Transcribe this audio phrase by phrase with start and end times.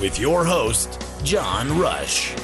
[0.00, 2.34] With your host, John Rush.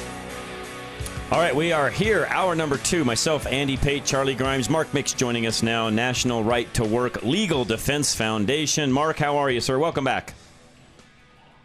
[1.31, 3.05] All right, we are here, hour number two.
[3.05, 5.89] Myself, Andy Pate, Charlie Grimes, Mark Mix joining us now.
[5.89, 8.91] National Right to Work Legal Defense Foundation.
[8.91, 9.79] Mark, how are you, sir?
[9.79, 10.33] Welcome back.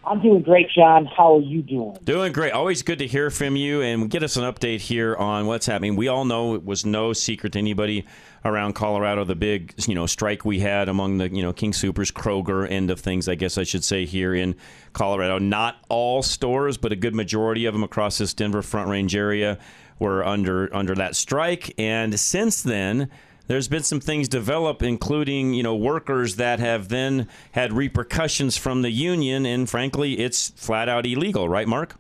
[0.07, 1.07] I'm doing great, John.
[1.07, 1.99] How are you doing?
[2.05, 2.53] Doing great.
[2.53, 5.97] Always good to hear from you and get us an update here on what's happening.
[5.97, 8.07] We all know it was no secret to anybody
[8.45, 12.13] around Colorado the big you know strike we had among the you know King Supers
[12.13, 14.55] Kroger end of things I guess I should say here in
[14.93, 19.17] Colorado not all stores but a good majority of them across this Denver Front Range
[19.17, 19.59] area
[19.99, 23.11] were under under that strike and since then
[23.47, 28.83] there's been some things develop, including you know workers that have then had repercussions from
[28.83, 31.97] the union, and frankly, it's flat out illegal, right, Mark?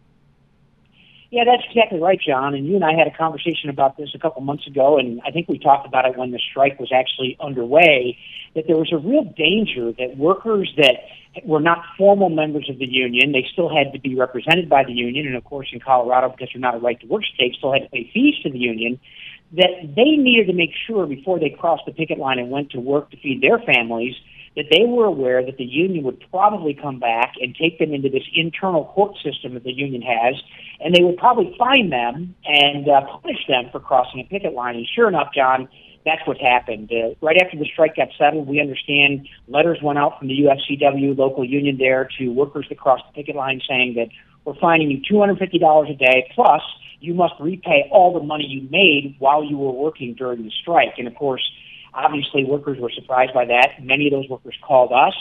[1.30, 2.54] Yeah, that's exactly right, John.
[2.54, 5.30] And you and I had a conversation about this a couple months ago, and I
[5.30, 8.18] think we talked about it when the strike was actually underway.
[8.54, 10.94] That there was a real danger that workers that
[11.44, 14.92] were not formal members of the union, they still had to be represented by the
[14.92, 17.72] union, and of course, in Colorado, because they're not a right to work state, still
[17.72, 18.98] had to pay fees to the union
[19.52, 22.80] that they needed to make sure before they crossed the picket line and went to
[22.80, 24.14] work to feed their families
[24.56, 28.08] that they were aware that the union would probably come back and take them into
[28.08, 30.34] this internal court system that the union has,
[30.80, 34.74] and they would probably fine them and uh, punish them for crossing a picket line.
[34.76, 35.68] And sure enough, John,
[36.06, 36.90] that's what happened.
[36.90, 41.18] Uh, right after the strike got settled, we understand letters went out from the UFCW
[41.18, 44.08] local union there to workers that crossed the picket line saying that
[44.46, 46.62] we're fining you $250 a day plus
[47.00, 50.94] you must repay all the money you made while you were working during the strike.
[50.98, 51.42] And of course,
[51.92, 53.82] obviously workers were surprised by that.
[53.82, 55.14] Many of those workers called us.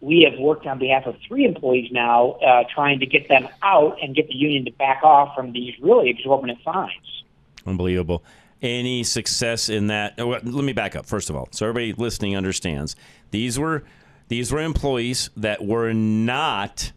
[0.00, 3.98] We have worked on behalf of three employees now, uh, trying to get them out
[4.00, 7.24] and get the union to back off from these really exorbitant fines.
[7.66, 8.24] Unbelievable.
[8.62, 10.14] Any success in that?
[10.18, 12.96] Oh, let me back up first of all, so everybody listening understands.
[13.30, 13.84] These were
[14.28, 16.92] these were employees that were not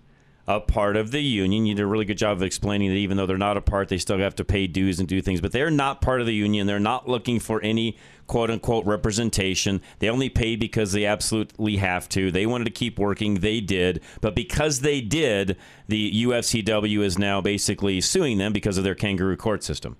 [0.47, 1.65] a part of the union.
[1.65, 3.89] You did a really good job of explaining that even though they're not a part,
[3.89, 5.41] they still have to pay dues and do things.
[5.41, 6.67] But they're not part of the union.
[6.67, 7.97] They're not looking for any
[8.27, 9.81] quote unquote representation.
[9.99, 12.31] They only pay because they absolutely have to.
[12.31, 13.35] They wanted to keep working.
[13.35, 14.01] They did.
[14.21, 15.57] But because they did,
[15.87, 19.97] the UFCW is now basically suing them because of their kangaroo court system.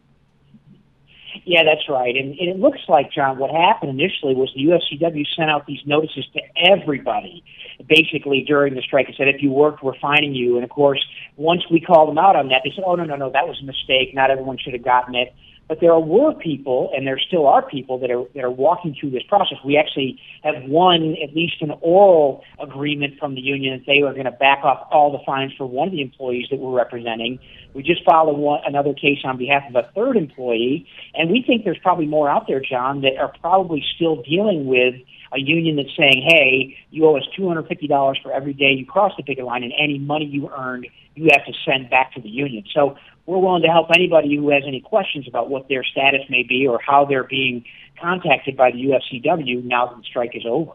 [1.45, 2.15] Yeah, that's right.
[2.15, 5.81] And, and it looks like, John, what happened initially was the UFCW sent out these
[5.85, 7.43] notices to everybody,
[7.87, 10.55] basically during the strike, and said, if you worked, we're fining you.
[10.55, 11.03] And of course,
[11.37, 13.59] once we called them out on that, they said, oh, no, no, no, that was
[13.61, 14.13] a mistake.
[14.13, 15.33] Not everyone should have gotten it.
[15.71, 19.11] But there were people, and there still are people that are that are walking through
[19.11, 19.57] this process.
[19.63, 24.11] We actually have won at least an oral agreement from the union that they are
[24.11, 27.39] going to back off all the fines for one of the employees that we're representing.
[27.73, 31.63] We just filed one, another case on behalf of a third employee, and we think
[31.63, 34.95] there's probably more out there, John, that are probably still dealing with
[35.33, 38.71] a union that's saying, "Hey, you owe us two hundred fifty dollars for every day
[38.71, 42.13] you cross the picket line, and any money you earned, you have to send back
[42.13, 45.69] to the union." So we're willing to help anybody who has any questions about what
[45.69, 47.63] their status may be or how they're being
[47.99, 50.71] contacted by the UFCW now that the strike is over.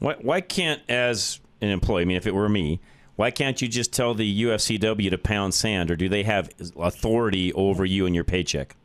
[0.00, 2.80] Why, why can't, as an employee, I mean, if it were me,
[3.16, 7.52] why can't you just tell the UFCW to pound sand, or do they have authority
[7.52, 8.76] over you and your paycheck?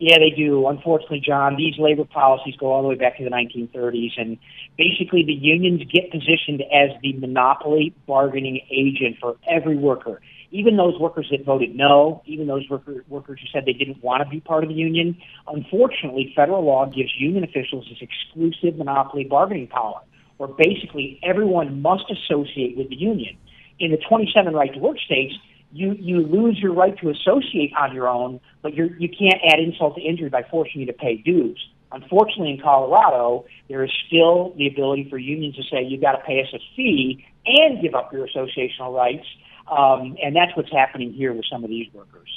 [0.00, 0.68] Yeah, they do.
[0.68, 4.38] Unfortunately, John, these labor policies go all the way back to the 1930s, and
[4.76, 10.20] basically the unions get positioned as the monopoly bargaining agent for every worker.
[10.50, 14.22] Even those workers that voted no, even those worker, workers who said they didn't want
[14.22, 15.16] to be part of the union,
[15.48, 20.00] unfortunately, federal law gives union officials this exclusive monopoly bargaining power,
[20.36, 23.36] where basically everyone must associate with the union.
[23.80, 25.34] In the 27 right to work states,
[25.72, 29.58] you you lose your right to associate on your own, but you you can't add
[29.58, 31.58] insult to injury by forcing you to pay dues.
[31.90, 36.18] Unfortunately, in Colorado, there is still the ability for unions to say you've got to
[36.18, 39.26] pay us a fee and give up your associational rights.
[39.70, 42.28] Um, and that's what's happening here with some of these workers.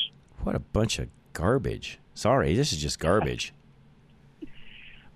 [0.44, 2.00] What a bunch of garbage.
[2.14, 3.54] Sorry, this is just garbage.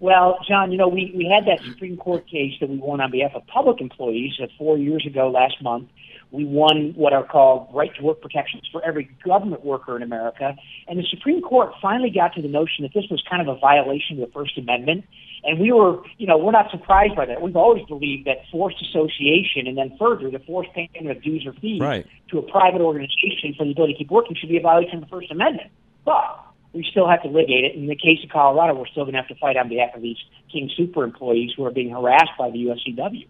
[0.06, 3.10] Well, John, you know, we, we had that Supreme Court case that we won on
[3.10, 5.90] behalf of public employees uh, four years ago last month.
[6.30, 10.56] We won what are called right to work protections for every government worker in America.
[10.88, 13.60] And the Supreme Court finally got to the notion that this was kind of a
[13.60, 15.06] violation of the First Amendment.
[15.44, 17.42] And we were, you know, we're not surprised by that.
[17.42, 21.54] We've always believed that forced association and then further the forced payment of dues or
[21.54, 22.06] fees Right.
[22.30, 25.02] to a private organization for the ability to keep working should be a violation of
[25.02, 25.72] the First Amendment.
[26.06, 26.44] But
[26.75, 27.75] we still have to litigate it.
[27.75, 30.01] In the case of Colorado, we're still going to have to fight on behalf of
[30.01, 30.18] these
[30.51, 33.27] King Super employees who are being harassed by the UFCW.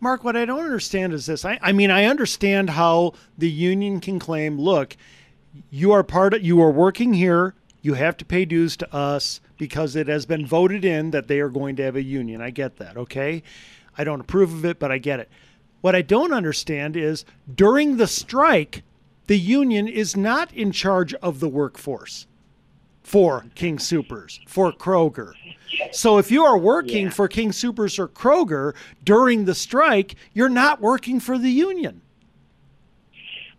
[0.00, 1.44] Mark, what I don't understand is this.
[1.44, 4.96] I, I mean, I understand how the union can claim, look,
[5.70, 9.40] you are part of, you are working here, you have to pay dues to us
[9.58, 12.40] because it has been voted in that they are going to have a union.
[12.40, 13.42] I get that, okay?
[13.98, 15.28] I don't approve of it, but I get it.
[15.82, 17.24] What I don't understand is
[17.54, 18.82] during the strike,
[19.26, 22.26] the union is not in charge of the workforce
[23.02, 25.32] for King Supers, for Kroger.
[25.92, 27.10] So if you are working Yeah.
[27.10, 28.74] for King Supers or Kroger
[29.04, 32.00] during the strike, you're not working for the union.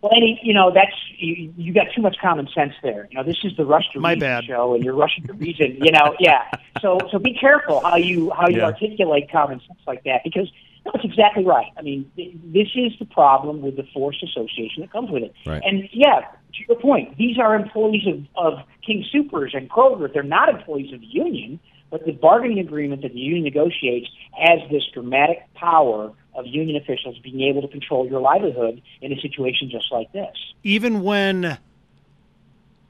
[0.02, 3.06] Well, Eddie, you know that's you, you got too much common sense there.
[3.10, 4.44] You know, this is the Rush to My Reason bad.
[4.44, 5.76] show, and you're rushing to reason.
[5.82, 6.44] You know, yeah.
[6.80, 8.64] So so be careful how you how you Yeah.
[8.66, 10.50] articulate common sense like that because
[10.84, 11.66] no, it's exactly right.
[11.76, 15.34] I mean, th- this is the problem with the forced association that comes with it.
[15.46, 15.62] Right.
[15.64, 20.12] And yeah, to your point, these are employees of, of King Supers and Kroger.
[20.12, 21.60] They're not employees of the union,
[21.90, 27.18] but the bargaining agreement that the union negotiates has this dramatic power of union officials
[27.18, 30.34] being able to control your livelihood in a situation just like this.
[30.62, 31.58] Even when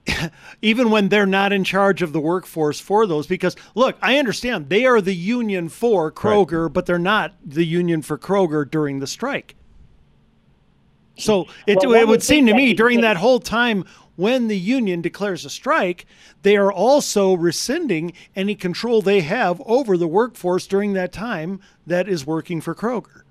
[0.62, 4.68] even when they're not in charge of the workforce for those because look, I understand
[4.68, 9.06] they are the union for Kroger, but they're not the union for Kroger during the
[9.06, 9.56] strike.
[11.16, 13.84] So it, Well, it would would seem to me during that whole time
[14.16, 16.04] when the union declares a strike,
[16.42, 22.06] they are also rescinding any control they have over the workforce during that time that
[22.06, 23.22] is working for Kroger.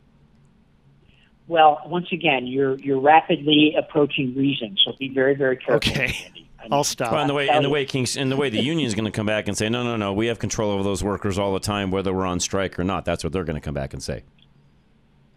[1.48, 5.92] Well, once again, you're you're rapidly approaching reason, so be very very careful.
[5.92, 6.32] Okay.
[6.60, 6.66] Andy.
[6.66, 7.12] I mean, I'll stop.
[7.12, 8.96] Well, in the way, tell in the way, Kings, in the way, the union is
[8.96, 11.38] going to come back and say, no, no, no, we have control over those workers
[11.40, 13.06] all the time, whether we're on strike or not.
[13.06, 14.24] That's what they're going to come back and say.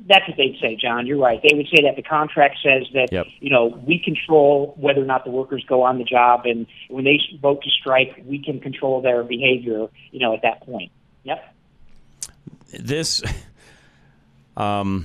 [0.09, 1.07] That's what they'd say, John.
[1.07, 1.41] You're right.
[1.43, 3.27] They would say that the contract says that Yep.
[3.39, 7.05] you know we control whether or not the workers go on the job, and when
[7.05, 9.87] they vote to strike, we can control their behavior.
[10.11, 10.91] You know, at that point.
[11.23, 11.55] Yep.
[12.81, 13.23] This,
[14.57, 15.05] um,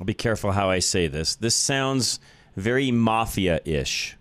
[0.00, 1.36] I'll be careful how I say this.
[1.36, 2.18] This sounds
[2.56, 4.16] very mafia-ish,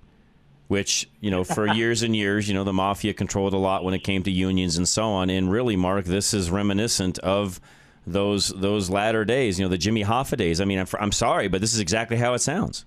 [0.69, 3.95] which you know, for years and years, you know, the mafia controlled a lot when
[3.95, 5.29] it came to unions and so on.
[5.31, 7.59] And really, Mark, this is reminiscent of
[8.05, 9.59] those those latter days.
[9.59, 10.61] You know, the Jimmy Hoffa days.
[10.61, 12.85] I mean, I'm, I'm sorry, but this is exactly how it sounds.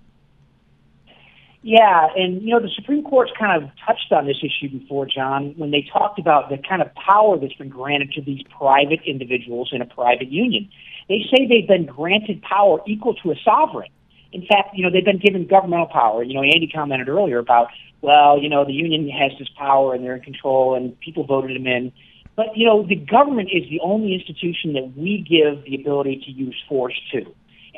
[1.62, 5.52] Yeah, and you know the Supreme Court's kind of touched on this issue before, John,
[5.56, 9.70] when they talked about the kind of power that's been granted to these private individuals
[9.72, 10.70] in a private union.
[11.08, 13.90] They say they've been granted power equal to a sovereign.
[14.32, 16.22] In fact, you know they've been given governmental power.
[16.22, 17.68] You know, Andy commented earlier about,
[18.00, 21.54] well, you know, the union has this power and they're in control, and people voted
[21.56, 21.92] them in.
[22.34, 26.30] But you know, the government is the only institution that we give the ability to
[26.30, 27.18] use force to,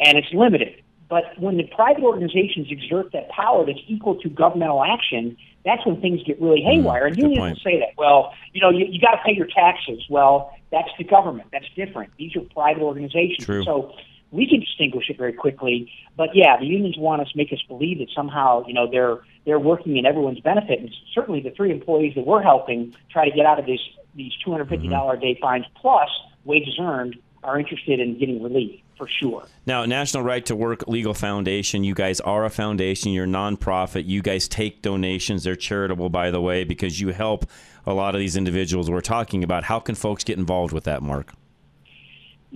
[0.04, 0.80] and it's limited.
[1.08, 6.00] But when the private organizations exert that power that's equal to governmental action, that's when
[6.00, 7.06] things get really haywire.
[7.06, 7.54] and Mm, unions point.
[7.56, 7.90] will say that.
[7.98, 10.02] Well, you know, you, you got to pay your taxes.
[10.08, 11.48] Well, that's the government.
[11.52, 12.10] That's different.
[12.16, 13.44] These are private organizations.
[13.44, 13.62] True.
[13.64, 13.92] So
[14.30, 15.90] we can distinguish it very quickly.
[16.16, 19.58] But yeah, the unions want us make us believe that somehow, you know, they're they're
[19.58, 20.80] working in everyone's benefit.
[20.80, 23.80] And certainly the three employees that we're helping try to get out of these
[24.14, 26.08] these two hundred fifty dollars a day fines plus
[26.44, 29.46] wages earned are interested in getting relief for sure.
[29.66, 34.06] Now, National Right to Work Legal Foundation, you guys are a foundation, you're a nonprofit.
[34.06, 35.44] You guys take donations.
[35.44, 37.46] They're charitable, by the way, because you help
[37.86, 39.64] a lot of these individuals we're talking about.
[39.64, 41.34] How can folks get involved with that, Mark?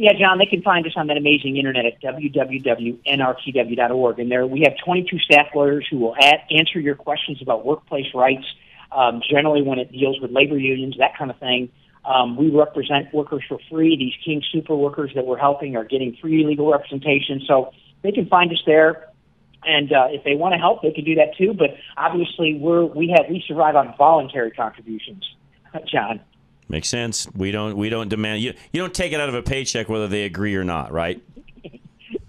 [0.00, 2.98] Yeah, John, they can find us on that amazing internet at www.nrtw.org.
[4.20, 8.06] And there we have 22 staff lawyers who will a- answer your questions about workplace
[8.14, 8.44] rights,
[8.92, 11.70] um, generally when it deals with labor unions, that kind of thing.
[12.04, 13.96] Um, we represent workers for free.
[13.96, 17.42] These King Super workers that we're helping are getting free legal representation.
[17.44, 19.08] So they can find us there.
[19.64, 21.54] And uh, if they want to help, they can do that too.
[21.54, 25.28] But obviously, we're we have we survive on voluntary contributions,
[25.92, 26.20] John.
[26.68, 27.26] Makes sense.
[27.34, 30.06] We don't we don't demand you you don't take it out of a paycheck whether
[30.06, 31.22] they agree or not, right?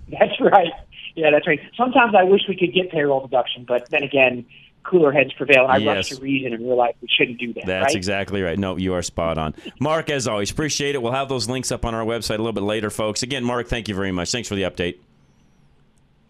[0.08, 0.72] That's right.
[1.16, 1.60] Yeah, that's right.
[1.76, 4.46] Sometimes I wish we could get payroll deduction, but then again,
[4.84, 5.66] cooler heads prevail.
[5.68, 7.66] I rush to reason and realize we shouldn't do that.
[7.66, 7.96] That's right?
[7.96, 8.58] exactly right.
[8.58, 9.54] No, you are spot on.
[9.82, 11.02] Mark, as always, appreciate it.
[11.02, 13.22] We'll have those links up on our website a little bit later, folks.
[13.22, 14.32] Again, Mark, thank you very much.
[14.32, 15.00] Thanks for the update.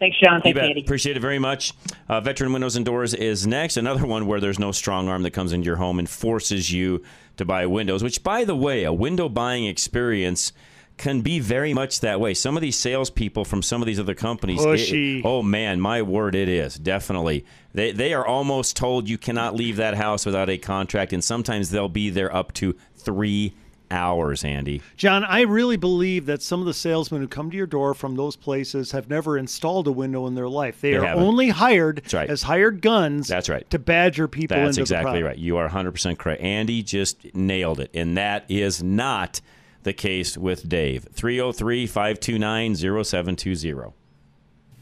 [0.00, 0.36] Thanks, John.
[0.44, 0.60] You Thanks.
[0.60, 0.80] Andy.
[0.80, 1.74] Appreciate it very much.
[2.08, 3.76] Uh, Veteran Windows and Doors is next.
[3.76, 7.02] Another one where there's no strong arm that comes into your home and forces you
[7.36, 10.52] to buy windows, which, by the way, a window buying experience
[10.96, 12.32] can be very much that way.
[12.34, 16.34] Some of these salespeople from some of these other companies, it- oh man, my word,
[16.34, 17.44] it is definitely.
[17.74, 21.70] They they are almost told you cannot leave that house without a contract, and sometimes
[21.70, 23.54] they'll be there up to three
[23.90, 24.44] hours.
[24.44, 27.94] Andy, John, I really believe that some of the salesmen who come to your door
[27.94, 30.80] from those places have never installed a window in their life.
[30.80, 31.24] They, They are haven't.
[31.24, 32.30] only hired right.
[32.30, 33.28] as hired guns.
[33.28, 33.68] That's right.
[33.70, 35.38] To badger people That's exactly right.
[35.38, 36.42] You are 100% correct.
[36.42, 37.90] Andy just nailed it.
[37.94, 39.40] And that is not
[39.82, 41.08] the case with Dave.
[41.12, 43.94] 303 529 0720.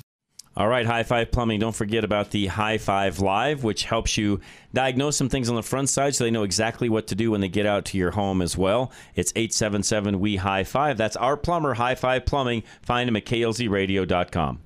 [0.55, 1.61] All right, High Five Plumbing.
[1.61, 4.39] Don't forget about the High Five Live, which helps you
[4.75, 7.41] diagnose some things on the front side so they know exactly what to do when
[7.41, 8.93] they get out to your home as well.
[9.15, 10.99] It's 877 We High Five.
[10.99, 12.65] That's our plumber, High Five Plumbing.
[12.83, 14.61] Find him at klzradio.com.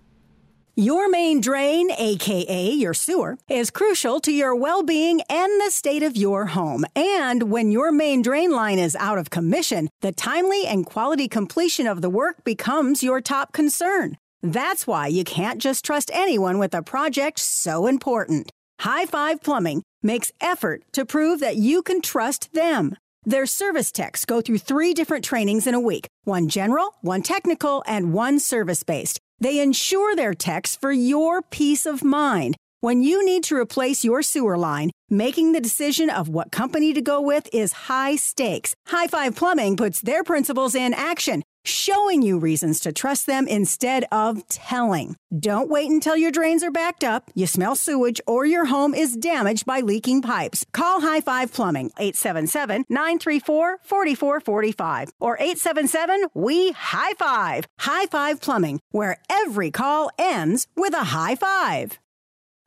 [0.78, 6.02] Your main drain, aka your sewer, is crucial to your well being and the state
[6.02, 6.84] of your home.
[6.94, 11.86] And when your main drain line is out of commission, the timely and quality completion
[11.86, 14.18] of the work becomes your top concern.
[14.42, 18.50] That's why you can't just trust anyone with a project so important.
[18.80, 22.94] High Five Plumbing makes effort to prove that you can trust them.
[23.24, 27.82] Their service techs go through three different trainings in a week one general, one technical,
[27.86, 29.20] and one service based.
[29.38, 32.56] They ensure their techs for your peace of mind.
[32.86, 37.02] When you need to replace your sewer line, making the decision of what company to
[37.02, 38.76] go with is high stakes.
[38.86, 44.04] High Five Plumbing puts their principles in action, showing you reasons to trust them instead
[44.12, 45.16] of telling.
[45.36, 49.16] Don't wait until your drains are backed up, you smell sewage, or your home is
[49.16, 50.64] damaged by leaking pipes.
[50.72, 57.64] Call High Five Plumbing, 877 934 4445 or 877 We High Five.
[57.80, 61.98] High Five Plumbing, where every call ends with a high five.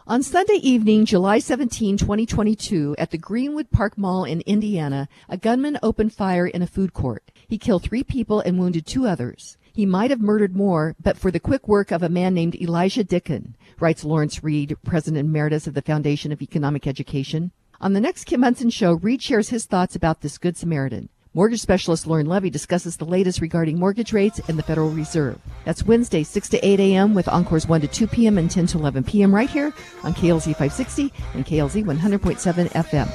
[0.10, 5.78] On Sunday evening, July 17, 2022, at the Greenwood Park Mall in Indiana, a gunman
[5.84, 7.30] opened fire in a food court.
[7.48, 9.56] He killed three people and wounded two others.
[9.72, 13.04] He might have murdered more, but for the quick work of a man named Elijah
[13.04, 17.52] Dicken, writes Lawrence Reed, President Emeritus of the Foundation of Economic Education.
[17.80, 21.10] On the next Kim Monson show, Reed shares his thoughts about this Good Samaritan.
[21.40, 25.40] Mortgage specialist Lauren Levy discusses the latest regarding mortgage rates and the Federal Reserve.
[25.64, 27.14] That's Wednesday, 6 to 8 a.m.
[27.14, 28.38] with encores 1 to 2 p.m.
[28.38, 29.34] and 10 to 11 p.m.
[29.34, 33.10] right here on KLZ 560 and KLZ 100.7 FM.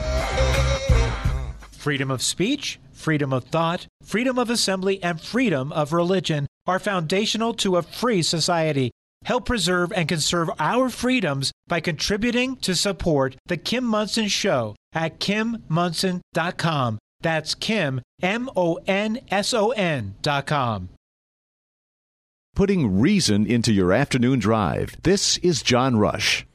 [1.73, 7.53] Freedom of speech, freedom of thought, freedom of assembly, and freedom of religion are foundational
[7.53, 8.91] to a free society.
[9.27, 15.21] Help preserve and conserve our freedoms by contributing to support The Kim Monson Show at
[15.21, 16.99] kimmonson.com.
[17.25, 20.91] That's Kim, M O N S O N dot com.
[22.55, 24.95] Putting reason into your afternoon drive.
[25.05, 26.47] This is John Rush.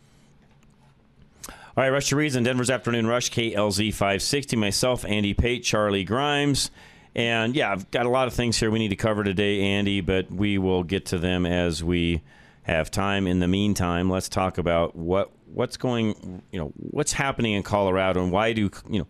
[1.47, 4.57] All right, Rush to Reason, Denver's Afternoon Rush, KLZ 560.
[4.57, 6.69] Myself, Andy Pate, Charlie Grimes.
[7.15, 10.01] And yeah, I've got a lot of things here we need to cover today, Andy,
[10.01, 12.21] but we will get to them as we
[12.61, 13.25] have time.
[13.25, 18.21] In the meantime, let's talk about what what's going, you know, what's happening in Colorado
[18.21, 19.07] and why do, you know,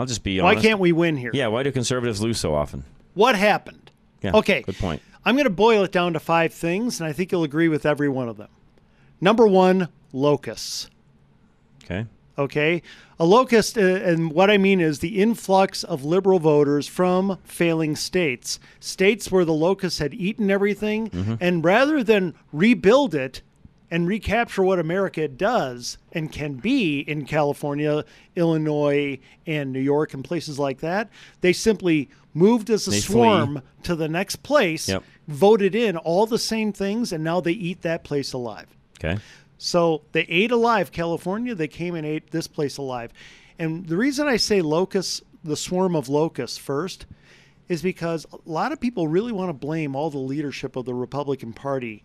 [0.00, 1.30] I'll just be Why can't we win here?
[1.34, 2.84] Yeah, why do conservatives lose so often?
[3.12, 3.90] What happened?
[4.22, 4.62] Yeah, Okay.
[4.62, 5.02] Good point.
[5.26, 7.84] I'm going to boil it down to five things, and I think you'll agree with
[7.84, 8.48] every one of them.
[9.20, 10.88] Number one, locusts.
[11.84, 12.06] Okay.
[12.38, 12.80] Okay.
[13.18, 17.94] A locust, uh, and what I mean is the influx of liberal voters from failing
[17.94, 21.36] states, states where the locusts had eaten everything, Mhm.
[21.42, 23.42] and rather than rebuild it
[23.90, 28.04] and recapture what America does and can be in California,
[28.36, 31.08] Illinois, and New York, and places like that,
[31.40, 33.12] they simply moved as a They flee.
[33.12, 35.02] swarm to the next place, Yep.
[35.26, 38.66] voted in all the same things, and now they eat that place alive.
[39.02, 39.18] Okay.
[39.58, 41.54] So they ate alive California.
[41.54, 43.12] They came and ate this place alive.
[43.58, 47.06] And the reason I say locusts, the swarm of locusts first,
[47.68, 50.94] is because a lot of people really want to blame all the leadership of the
[50.94, 52.04] Republican Party.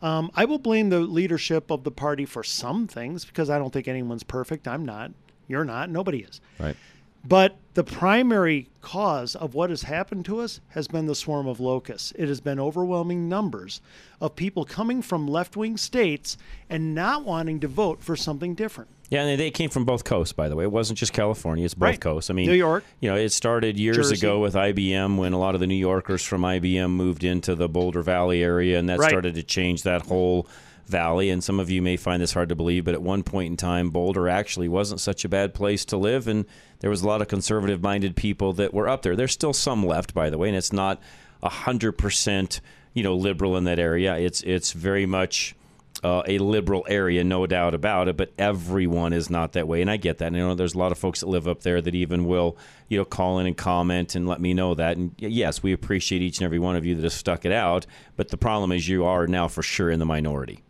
[0.00, 3.72] Um, I will blame the leadership of the party for some things because I don't
[3.72, 4.68] think anyone's perfect.
[4.68, 5.10] I'm not.
[5.48, 5.90] You're not.
[5.90, 6.40] Nobody is.
[6.58, 6.76] Right.
[7.24, 11.58] But the primary cause of what has happened to us has been the swarm of
[11.58, 12.12] locusts.
[12.16, 13.80] It has been overwhelming numbers
[14.20, 16.38] of people coming from left wing states
[16.70, 18.90] and not wanting to vote for something different.
[19.10, 20.64] Yeah, and they came from both coasts, by the way.
[20.64, 22.00] It wasn't just California; it's both Right.
[22.00, 22.28] coasts.
[22.30, 22.84] I mean, New York.
[23.00, 24.16] You know, it started years Jersey.
[24.16, 27.68] ago with IBM when a lot of the New Yorkers from IBM moved into the
[27.68, 29.08] Boulder Valley area, and that Right.
[29.08, 30.46] started to change that whole
[30.86, 31.28] valley.
[31.30, 33.56] And some of you may find this hard to believe, but at one point in
[33.56, 36.44] time, Boulder actually wasn't such a bad place to live, and
[36.80, 39.16] there was a lot of conservative-minded people that were up there.
[39.16, 41.00] There's still some left, by the way, and it's not
[41.42, 42.60] hundred percent,
[42.94, 44.16] you know, liberal in that area.
[44.16, 45.54] It's it's very much
[46.02, 48.16] uh, a liberal area, no doubt about it.
[48.16, 50.26] But everyone is not that way, and I get that.
[50.26, 52.56] And, you know, there's a lot of folks that live up there that even will,
[52.88, 54.96] you know, call in and comment and let me know that.
[54.96, 57.86] And yes, we appreciate each and every one of you that have stuck it out.
[58.16, 60.62] But the problem is, you are now for sure in the minority.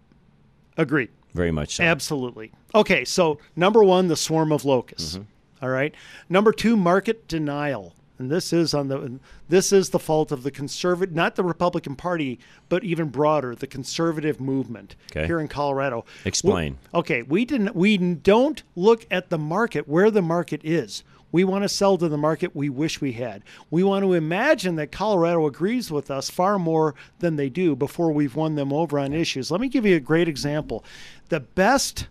[0.76, 1.10] Agreed.
[1.34, 1.84] Very much so.
[1.84, 2.52] Absolutely.
[2.74, 5.16] Okay, so number one, the swarm of locusts.
[5.16, 5.64] Mm-hmm.
[5.64, 5.94] All right.
[6.28, 7.94] Number two, market denial.
[8.18, 11.94] And this is on the this is the fault of the conservative, not the Republican
[11.94, 15.26] Party, but even broader, the conservative movement Okay.
[15.26, 16.04] here in Colorado.
[16.24, 16.78] Explain.
[16.92, 21.04] We- okay, we didn't we don't look at the market where the market is.
[21.30, 23.42] We want to sell to the market we wish we had.
[23.70, 28.10] We want to imagine that Colorado agrees with us far more than they do before
[28.12, 29.50] we've won them over on issues.
[29.50, 30.82] Let me give you a great example.
[31.28, 32.08] The best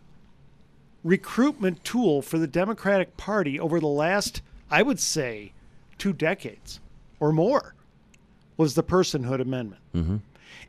[1.03, 5.53] recruitment tool for the Democratic Party over the last, I would say,
[5.97, 6.79] two decades
[7.19, 7.73] or more
[8.55, 9.81] was the personhood amendment.
[9.95, 10.17] Mm-hmm.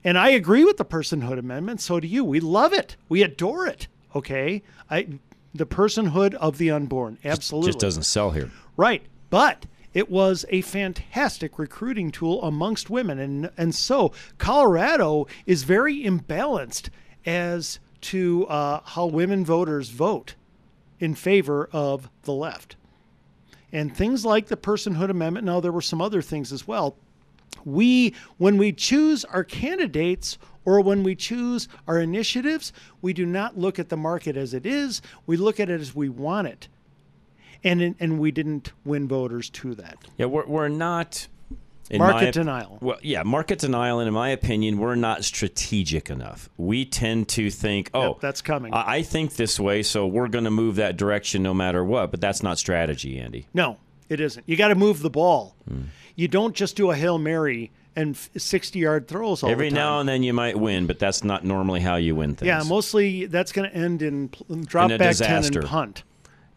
[0.05, 1.81] And I agree with the personhood amendment.
[1.81, 2.25] So do you.
[2.25, 2.97] We love it.
[3.09, 3.89] We adore it.
[4.15, 4.63] Okay.
[4.91, 5.07] I
[5.55, 7.19] the personhood of the unborn.
[7.25, 7.71] Absolutely.
[7.71, 8.51] Just doesn't sell here.
[8.77, 9.03] Right.
[9.31, 13.19] But it was a fantastic recruiting tool amongst women.
[13.19, 16.91] And, and so Colorado is very imbalanced
[17.27, 20.35] as to uh, how women voters vote
[21.01, 22.77] in favor of the left.
[23.73, 26.97] And things like the personhood amendment, now there were some other things as well.
[27.65, 33.59] We, when we choose our candidates or when we choose our initiatives, we do not
[33.59, 35.03] look at the market as it is.
[35.27, 36.69] We look at it as we want it
[37.65, 39.97] and and we didn't win voters to that.
[40.17, 41.27] Yeah, we're, we're not.
[41.91, 42.79] In Market my denial.
[42.81, 46.49] Well, yeah, market denial, and in my opinion, we're not strategic enough.
[46.57, 48.75] We tend to think, oh, that's coming.
[48.75, 52.11] I, I think this way, so we're going to move that direction no matter what.
[52.11, 53.47] But that's not strategy, Andy.
[53.55, 54.45] No, it isn't.
[54.47, 55.57] You got to move the ball.
[55.69, 55.83] Hmm.
[56.15, 59.79] You don't just do a hail mary and sixty yard throws all Every the time.
[59.79, 62.47] Every now and then you might win, but that's not normally how you win things.
[62.47, 64.31] yeah, mostly that's going to end in
[64.67, 66.05] drop In back ten and punt.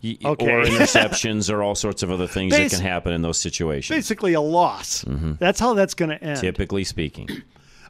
[0.03, 0.51] Y- Okay.
[0.51, 3.95] Or interceptions or all sorts of other things that can happen in those situations.
[3.95, 5.03] Basically, a loss.
[5.03, 5.33] Mm-hmm.
[5.39, 6.39] That's how that's going to end.
[6.39, 7.29] Typically speaking.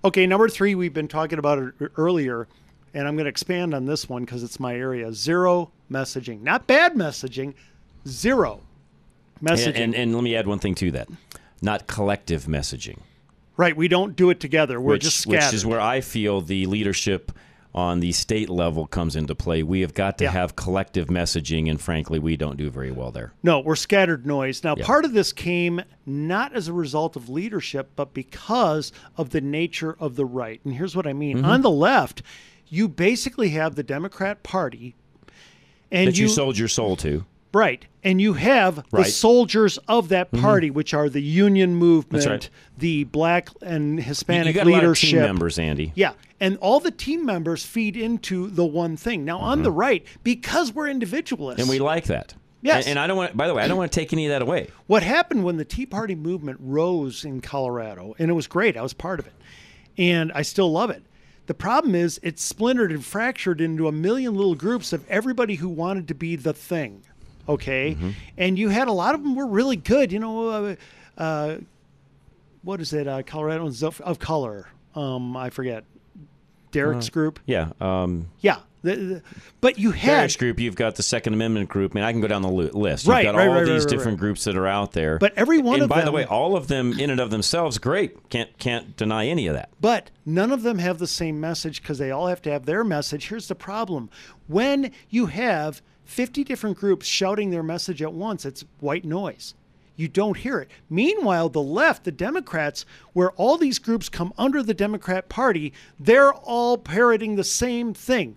[0.03, 2.47] Okay, number three, we've been talking about it earlier,
[2.95, 5.13] and I'm going to expand on this one because it's my area.
[5.13, 7.53] Zero messaging, not bad messaging,
[8.07, 8.61] zero
[9.43, 9.67] messaging.
[9.67, 11.07] And, and, and let me add one thing to that
[11.61, 12.97] not collective messaging.
[13.57, 14.81] right, we don't do it together.
[14.81, 15.45] We're which, just scattered.
[15.45, 17.31] which is where I feel the leadership
[17.73, 19.63] on the state level comes into play.
[19.63, 20.31] We have got to Yeah.
[20.31, 23.33] have collective messaging, and frankly, we don't do very well there.
[23.43, 24.63] No, we're scattered noise.
[24.63, 24.85] Now, Yeah.
[24.85, 29.95] part of this came not as a result of leadership, but because of the nature
[29.99, 30.59] of the right.
[30.65, 31.45] And here's what I mean Mhm.
[31.45, 32.21] on the left,
[32.67, 34.95] you basically have the Democrat Party,
[35.91, 37.25] and that you, sold your soul to.
[37.53, 37.85] Right.
[38.03, 40.41] And you have the soldiers of that Mhm.
[40.41, 42.49] party, which are the union movement, right.
[42.77, 45.09] the black and You, Hispanic you got a lot of leadership.
[45.09, 45.91] team members, Andy.
[45.95, 46.13] Yeah.
[46.39, 49.25] And all the team members feed into the one thing.
[49.25, 51.61] Now, on the right, because we're individualists.
[51.61, 51.69] Mm-hmm.
[51.71, 52.33] And we like that.
[52.63, 52.85] Yes.
[52.85, 53.35] And, and I don't want.
[53.35, 54.67] By the way, I don't want to take any of that away.
[54.87, 58.81] What happened when the Tea Party movement rose in Colorado, and it was great, I
[58.81, 59.33] was part of it,
[59.97, 61.03] and I still love it.
[61.47, 65.67] The problem is it splintered and fractured into a million little groups of everybody who
[65.69, 67.01] wanted to be the thing.
[67.49, 67.93] Okay.
[67.95, 68.09] Mm-hmm.
[68.37, 70.11] And you had a lot of them were really good.
[70.11, 70.75] You know, uh,
[71.17, 71.57] uh,
[72.63, 73.07] what is it?
[73.07, 74.67] Uh, Coloradoans of, of color.
[74.95, 75.83] Um, I forget.
[76.71, 77.39] Derek's Uh, group.
[77.45, 77.69] Yeah.
[77.81, 78.57] Um, Yeah.
[78.83, 79.21] The- the-
[79.59, 81.91] but you had Derek's group, you've got the Second Amendment group.
[81.93, 83.05] I mean, I can go down the li- list.
[83.05, 85.19] You've Right, got right, all right, these right, right, different groups that are out there.
[85.19, 87.11] But every one of them and of by the them- way, all of them in
[87.11, 88.29] and of themselves, great.
[88.31, 89.69] Can't can't deny any of that.
[89.79, 92.83] But none of them have the same message because they all have to have their
[92.83, 93.27] message.
[93.29, 94.09] Here's the problem
[94.47, 99.53] when you have 50 different groups shouting their message at once, it's white noise.
[99.95, 100.69] You don't hear it.
[100.89, 106.33] Meanwhile, the left, the Democrats, where all these groups come under the Democrat Party, they're
[106.33, 108.35] all parroting the same thing.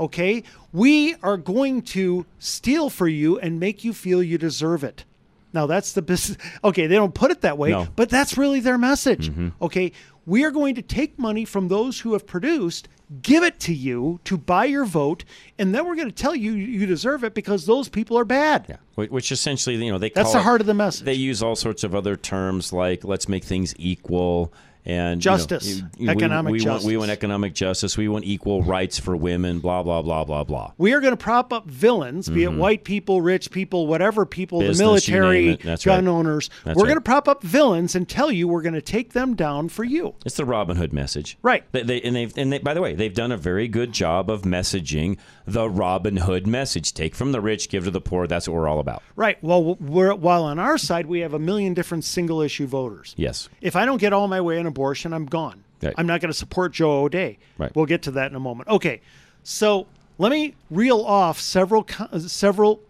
[0.00, 0.42] Okay?
[0.72, 5.04] We are going to steal for you and make you feel you deserve it.
[5.52, 6.38] Now, that's the business.
[6.64, 7.86] Okay, they don't put it that way, No.
[7.94, 9.30] but that's really their message.
[9.30, 9.48] Mm-hmm.
[9.62, 9.92] Okay?
[10.26, 12.88] We are going to take money from those who have produced,
[13.22, 15.24] give it to you to buy your vote,
[15.58, 18.66] and then we're going to tell you you deserve it because those people are bad.
[18.68, 18.76] Yeah.
[19.06, 21.04] Which essentially, you know, they That's the it- heart of the message.
[21.04, 24.52] They use all sorts of other terms like "let's make things equal"
[24.86, 25.76] and you know, Justice.
[25.78, 26.96] you- we- Economic we, Want, we justice.
[26.98, 27.96] want economic justice.
[27.98, 29.58] We want equal rights for women.
[29.58, 30.72] Blah blah blah blah blah.
[30.78, 32.58] We are going to prop up villains, be it Mhm.
[32.58, 35.56] white people, rich people, whatever people, Business, the military.
[35.56, 36.06] Gun right.
[36.10, 36.50] owners.
[36.64, 36.88] That's we're right.
[36.88, 39.84] going to prop up villains and tell you we're going to take them down for
[39.84, 40.14] you.
[40.24, 41.64] It's the Robin Hood message, right?
[41.72, 44.30] They, they, and they've and they, by the way, they've done a very good job
[44.30, 48.26] of messaging the Robin Hood message: take from the rich, give to the poor.
[48.26, 49.02] That's what we're all about.
[49.16, 49.42] Right.
[49.42, 53.14] Well, we're, while on our side, we have a million different single issue voters.
[53.16, 53.48] Yes.
[53.60, 55.64] If I don't get all my way on abortion, I'm gone.
[55.82, 55.94] Right.
[55.96, 57.38] I'm not going to support Joe O'Dea.
[57.58, 57.74] Right.
[57.74, 58.68] We'll get to that in a moment.
[58.68, 59.00] Okay.
[59.42, 59.86] So
[60.18, 61.86] let me reel off several
[62.18, 62.80] several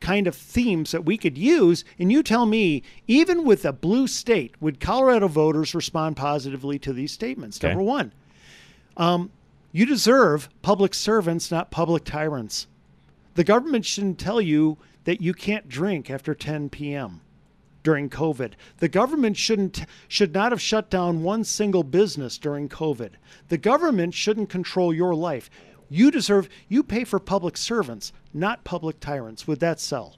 [0.00, 4.06] kind of themes that we could use, and you tell me, even with a blue
[4.06, 7.58] state, would Colorado voters respond positively to these statements?
[7.58, 7.68] Okay.
[7.68, 8.12] Number one,
[8.96, 9.30] um,
[9.72, 12.66] you deserve public servants, not public tyrants.
[13.34, 17.20] The government shouldn't tell you that you can't drink after 10 p.m.
[17.86, 18.54] during COVID.
[18.78, 23.10] The government shouldn't should not have shut down one single business during COVID.
[23.46, 25.48] The government shouldn't control your life.
[25.88, 29.46] You deserve you pay for public servants, not public tyrants.
[29.46, 30.16] Would that sell?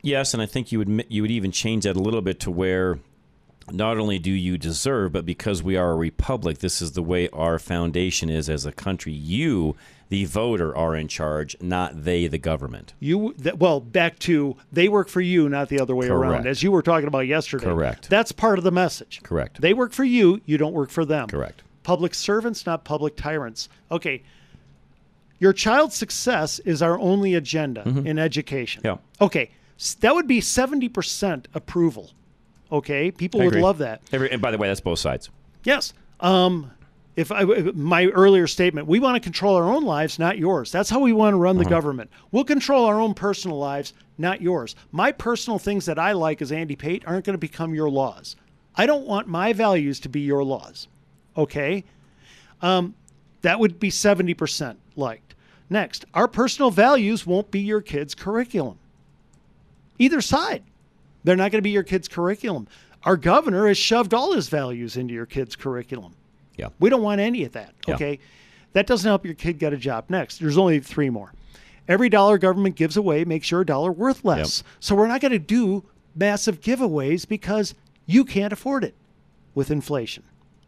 [0.00, 2.52] Yes, and I think you would you would even change that a little bit to
[2.52, 3.00] where
[3.72, 7.28] not only do you deserve, but because we are a republic, this is the way
[7.30, 9.12] our foundation is as a country.
[9.12, 9.74] You,
[10.14, 12.94] the voter, are in charge, not they, the government.
[13.00, 16.46] You that, well, back to they work for you, not the other way around.
[16.46, 17.64] As you were talking about yesterday.
[17.64, 18.08] Correct.
[18.08, 19.20] That's part of the message.
[19.24, 19.60] Correct.
[19.60, 21.26] They work for you, you don't work for them.
[21.28, 21.62] Correct.
[21.82, 23.68] Public servants, not public tyrants.
[23.90, 24.22] Okay.
[25.40, 28.82] Your child's success is our only agenda in education.
[28.82, 29.00] Mm-hmm.
[29.20, 29.26] Yeah.
[29.26, 29.50] Okay.
[29.78, 32.12] S- That would be 70% approval.
[32.70, 33.10] Okay.
[33.10, 34.00] People would love that.
[34.12, 35.28] Every, and by the way, that's both sides.
[35.64, 35.92] Yes.
[36.20, 36.70] Um,
[37.16, 40.72] if I, my earlier statement, we want to control our own lives, not yours.
[40.72, 41.70] That's how we want to run the Uh-huh.
[41.70, 42.10] government.
[42.32, 44.74] We'll control our own personal lives, not yours.
[44.90, 48.34] My personal things that I like as Andy Pate aren't going to become your laws.
[48.76, 50.88] I don't want my values to be your laws.
[51.36, 51.84] Okay?
[52.62, 52.94] Um,
[53.42, 55.34] that would be 70% liked.
[55.70, 58.78] Next, our personal values won't be your kid's curriculum.
[59.98, 60.62] Either side.
[61.22, 62.66] They're not going to be your kid's curriculum.
[63.04, 66.14] Our governor has shoved all his values into your kid's curriculum.
[66.56, 66.68] Yeah.
[66.78, 67.74] We don't want any of that.
[67.86, 67.94] Yeah.
[67.94, 68.18] Okay.
[68.72, 70.06] That doesn't help your kid get a job.
[70.08, 71.32] Next, there's only three more.
[71.86, 74.62] Every dollar government gives away makes your dollar worth less.
[74.80, 77.74] So we're not going to do massive giveaways because
[78.06, 78.94] you can't afford it
[79.54, 80.24] with inflation.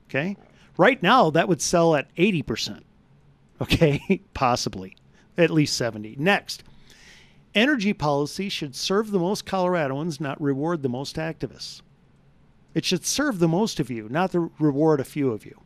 [0.08, 0.36] Okay.
[0.76, 2.82] Right now, that would sell at 80%.
[3.60, 4.20] Okay.
[4.34, 4.96] Possibly
[5.38, 6.16] at least 70.
[6.18, 6.64] Next,
[7.54, 11.82] energy policy should serve the most Coloradoans, not reward the most activists.
[12.74, 15.60] It should serve the most of you, not the reward a few of you.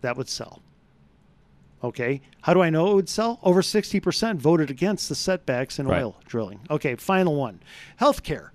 [0.00, 0.62] That would sell.
[1.82, 2.20] Okay.
[2.42, 3.38] How do I know it would sell?
[3.42, 6.02] Over 60% voted against the setbacks in Right.
[6.02, 6.60] oil drilling.
[6.70, 6.94] Okay.
[6.96, 7.60] Final one
[8.00, 8.50] healthcare.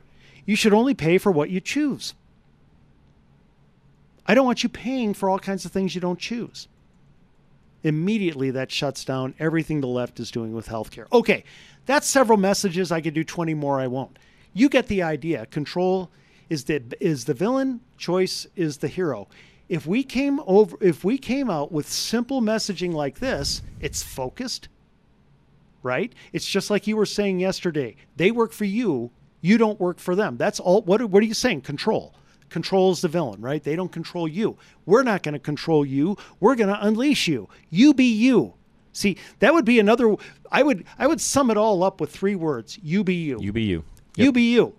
[0.46, 2.14] You should only pay for what you choose.
[4.28, 6.68] I don't want you paying for all kinds of things you don't choose.
[7.84, 11.06] Immediately, that shuts down everything the left is doing with healthcare.
[11.14, 11.44] Okay,
[11.86, 12.92] that's several messages.
[12.92, 13.80] I could do 20 more.
[13.80, 14.18] I won't.
[14.54, 15.46] You get the idea.
[15.48, 16.10] Control
[16.50, 17.82] is the is the villain.
[17.98, 19.28] Choice is the hero.
[19.68, 24.68] If we came over, if we came out with simple messaging like this, it's focused,
[25.82, 26.14] right?
[26.34, 27.96] It's just like you were saying yesterday.
[28.16, 29.12] They work for you.
[29.42, 30.38] You don't work for them.
[30.38, 30.82] That's all.
[30.84, 31.62] What, what are you saying?
[31.62, 32.14] Control.
[32.50, 33.64] Control is the villain, right?
[33.64, 34.58] They don't control you.
[34.86, 36.16] We're not going to control you.
[36.40, 37.50] We're going to unleash you.
[37.70, 38.54] You be you.
[38.94, 40.16] See, that would be another.
[40.52, 43.40] I would I would sum it all up with three words: you be you.
[43.42, 43.84] You be you.
[44.16, 44.74] You be you.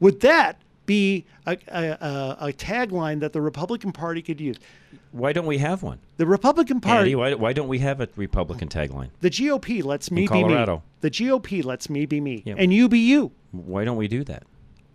[0.00, 0.60] Would that
[0.90, 4.56] be a, a, a, a tagline that the Republican Party could use?
[5.12, 5.98] Why don't we have one?
[6.16, 9.10] The Republican Party, Andy, why, why don't we have a Republican tagline?
[9.20, 10.42] the GOP lets me In be me.
[10.42, 10.82] Colorado.
[11.00, 12.54] The GOP lets me be me, Yeah.
[12.58, 13.30] and you be you.
[13.52, 14.42] Why don't we do that?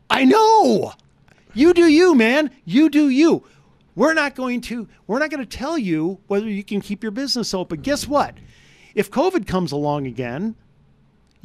[0.09, 0.93] I know.
[1.53, 2.51] You do you, man.
[2.65, 3.43] You do you.
[3.95, 7.11] We're not going to we're not going to tell you whether you can keep your
[7.13, 7.79] business open.
[7.81, 8.35] Guess what?
[8.93, 10.55] If COVID comes along again,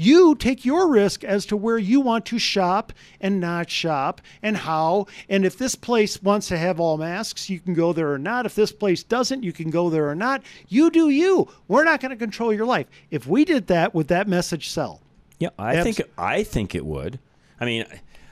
[0.01, 4.57] you take your risk as to where you want to shop and not shop and
[4.57, 5.07] how.
[5.29, 8.47] And if this place wants to have all masks, you can go there or not.
[8.47, 10.43] If this place doesn't, you can go there or not.
[10.69, 11.49] You do you.
[11.69, 12.87] We're not going to control your life.
[13.11, 15.03] If we did that, would that message sell?
[15.39, 17.19] Yeah, I think I think it would.
[17.61, 17.85] I mean,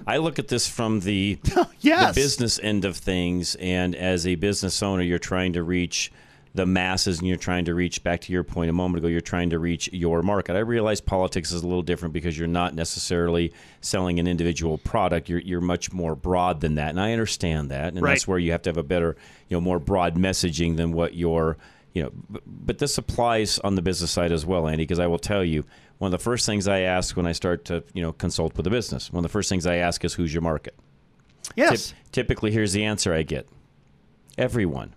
[0.07, 1.39] I look at this from the,
[1.81, 2.15] yes.
[2.15, 6.11] the business end of things, and as a business owner, you're trying to reach
[6.59, 9.21] the masses and you're trying to reach back to your point a moment ago you're
[9.21, 10.57] trying to reach your market.
[10.57, 15.29] I realize politics is a little different because you're not necessarily selling an individual product.
[15.29, 16.91] You're, you're much more broad than that.
[16.91, 18.11] And i understand that and Right.
[18.15, 19.17] that's where you have to have a better
[19.49, 21.57] you know more broad messaging than what your
[21.95, 25.07] you know but, but this applies on the business side as well andy because i
[25.07, 25.65] will tell you
[25.99, 28.67] one of the first things i ask when i start to you know consult with
[28.67, 30.75] a business one of the first things i ask is who's your market?
[31.57, 31.93] Yes.
[31.93, 33.49] Typ- typically here's the answer i get.
[34.37, 34.93] Everyone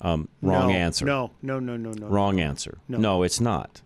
[0.00, 2.06] um, wrong No, answer No, no, no, no, no.
[2.06, 2.78] Wrong answer.
[2.88, 2.98] No.
[2.98, 3.22] No.
[3.22, 3.82] it's not.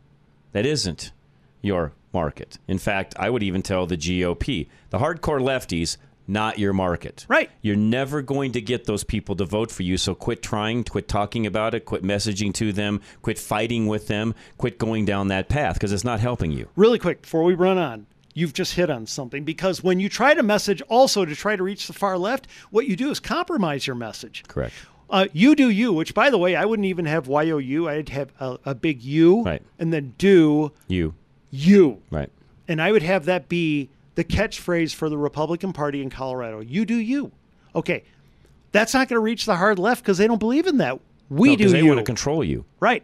[0.52, 1.12] That isn't
[1.60, 2.58] your market.
[2.68, 5.96] In fact, I would even tell the GOP, the hardcore lefties,
[6.26, 7.26] not your market.
[7.28, 7.50] Right.
[7.60, 9.96] You're never going to get those people to vote for you.
[9.96, 14.34] So quit trying, quit talking about it, quit messaging to them, quit fighting with them,
[14.56, 16.68] quit going down that path because it's not helping you.
[16.76, 20.34] Really quick before we run on, you've just hit on something because when you try
[20.34, 23.86] to message also to try to reach the far left, what you do is compromise
[23.86, 24.44] your message.
[24.48, 24.74] Correct.
[25.14, 27.88] Uh, you do you, which by the way, I wouldn't even have Y O U.
[27.88, 29.62] I'd have a, a big U, Right.
[29.78, 31.14] and then do You.
[31.52, 32.30] you, Right.
[32.66, 36.60] and I would have that be the catchphrase for the Republican Party in Colorado.
[36.60, 37.30] You do you.
[37.76, 38.02] Okay,
[38.72, 40.98] that's not going to reach the hard left because they don't believe in that.
[41.30, 41.86] We No, do they you.
[41.86, 42.64] want to control you.
[42.80, 43.02] right.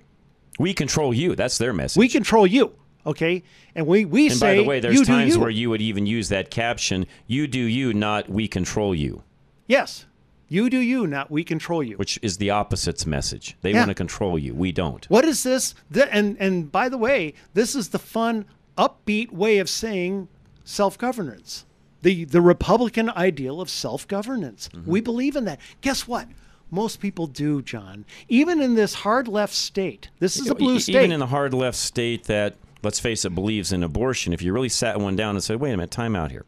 [0.58, 1.34] We control you.
[1.36, 1.98] That's their message.
[1.98, 2.72] We control you.
[3.06, 3.44] Okay,
[3.74, 5.40] and we we and say by the way, there's times you.
[5.40, 9.22] where you would even use that caption, you do you, not we control you.
[9.68, 10.04] yes,
[10.50, 11.96] you do you, not we control you.
[11.96, 13.56] which is the opposite's message.
[13.62, 13.78] They Yeah.
[13.78, 14.52] want to control you.
[14.54, 15.06] We don't.
[15.08, 15.74] What is this?
[15.90, 18.44] Th- and and by the way, this is the fun,
[18.76, 20.28] upbeat way of saying
[20.64, 21.64] self-governance.
[22.02, 24.70] The the Republican ideal of self-governance.
[24.74, 24.90] Mm-hmm.
[24.90, 25.60] We believe in that.
[25.82, 26.26] Guess what?
[26.70, 28.04] Most people do, John.
[28.28, 30.08] Even in this hard left state.
[30.20, 30.94] This is a blue state.
[30.96, 34.52] Even in a hard left state that, let's face it, believes in abortion, if you
[34.52, 36.44] really sat one down and said, wait a minute, time out here.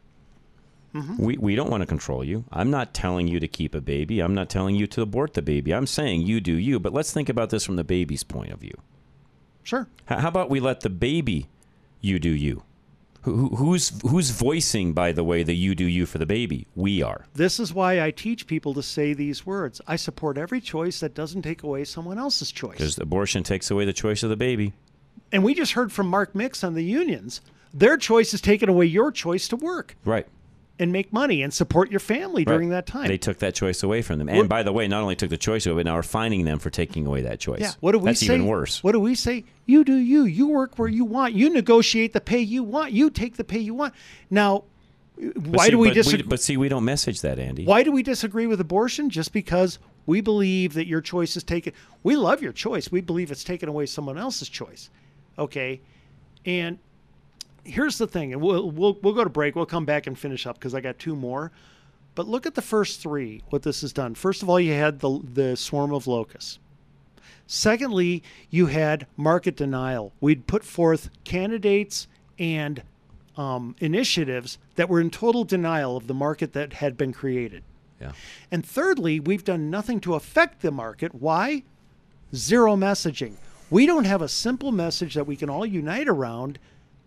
[0.93, 1.23] Mm-hmm.
[1.23, 2.45] We, we don't want to control you.
[2.51, 4.19] I'm not telling you to keep a baby.
[4.19, 5.73] I'm not telling you to abort the baby.
[5.73, 6.79] I'm saying you do you.
[6.79, 8.75] But let's think about this from the baby's point of view.
[9.63, 9.87] Sure.
[10.09, 11.47] H- How about we let the baby
[12.01, 12.63] you do you?
[13.21, 16.67] Who, who- who's, who's voicing, by the way, the you do you for the baby?
[16.75, 17.25] We are.
[17.33, 19.79] This is why I teach people to say these words.
[19.87, 22.77] I support every choice that doesn't take away someone else's choice.
[22.77, 24.73] Because abortion takes away the choice of the baby.
[25.31, 27.39] And we just heard from Mark Mix on the unions.
[27.73, 30.27] Their choice is taking away your choice to work Right.
[30.79, 33.07] And make money and support your family during that time.
[33.07, 34.27] They took that choice away from them.
[34.27, 36.45] We're- And by the way, not only took the choice away, but now are fining
[36.45, 37.61] them for taking away that choice.
[37.61, 37.71] Yeah.
[37.79, 38.33] What do we That's say?
[38.33, 38.83] even worse.
[38.83, 39.45] What do we say?
[39.67, 40.23] You do you.
[40.25, 41.35] You work where you want.
[41.35, 42.91] You negotiate the pay you want.
[42.91, 43.93] You take the pay you want.
[44.31, 44.63] Now,
[45.15, 46.23] But why see, do we disagree?
[46.27, 47.65] but see, we don't message that, Andy.
[47.65, 49.11] Why do we disagree with abortion?
[49.11, 51.71] Just because we believe that your choice is taken.
[52.01, 52.91] We love your choice.
[52.91, 54.89] We believe it's taken away someone else's choice.
[55.37, 55.81] Okay,
[56.45, 56.79] and
[57.63, 59.55] here's the thing, and we'll we'll we'll go to break.
[59.55, 61.51] We'll come back and finish up because I got two more.
[62.15, 63.41] But look at the first three.
[63.49, 64.15] What this has done.
[64.15, 66.59] First of all, you had the the swarm of locusts.
[67.45, 70.13] Secondly, you had market denial.
[70.21, 72.07] We'd put forth candidates
[72.39, 72.83] and
[73.35, 77.63] um, initiatives that were in total denial of the market that had been created.
[77.99, 78.13] Yeah.
[78.51, 81.15] And thirdly, we've done nothing to affect the market.
[81.15, 81.63] Why?
[82.35, 83.35] Zero messaging.
[83.69, 86.59] We don't have a simple message that we can all unite around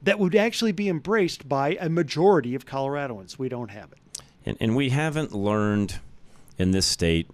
[0.07, 3.39] that would actually be embraced by a majority of Coloradoans.
[3.39, 3.99] We don't have it.
[4.45, 5.99] And, and we haven't learned
[6.57, 7.29] in this state,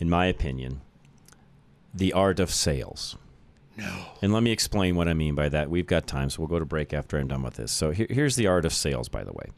[0.00, 0.80] in my opinion,
[1.92, 3.16] the art of sales.
[3.76, 4.06] No.
[4.22, 5.68] And let me explain what I mean by that.
[5.68, 7.72] We've got time, so we'll go to break after I'm done with this.
[7.72, 9.50] So here, here's the art of sales, by the way.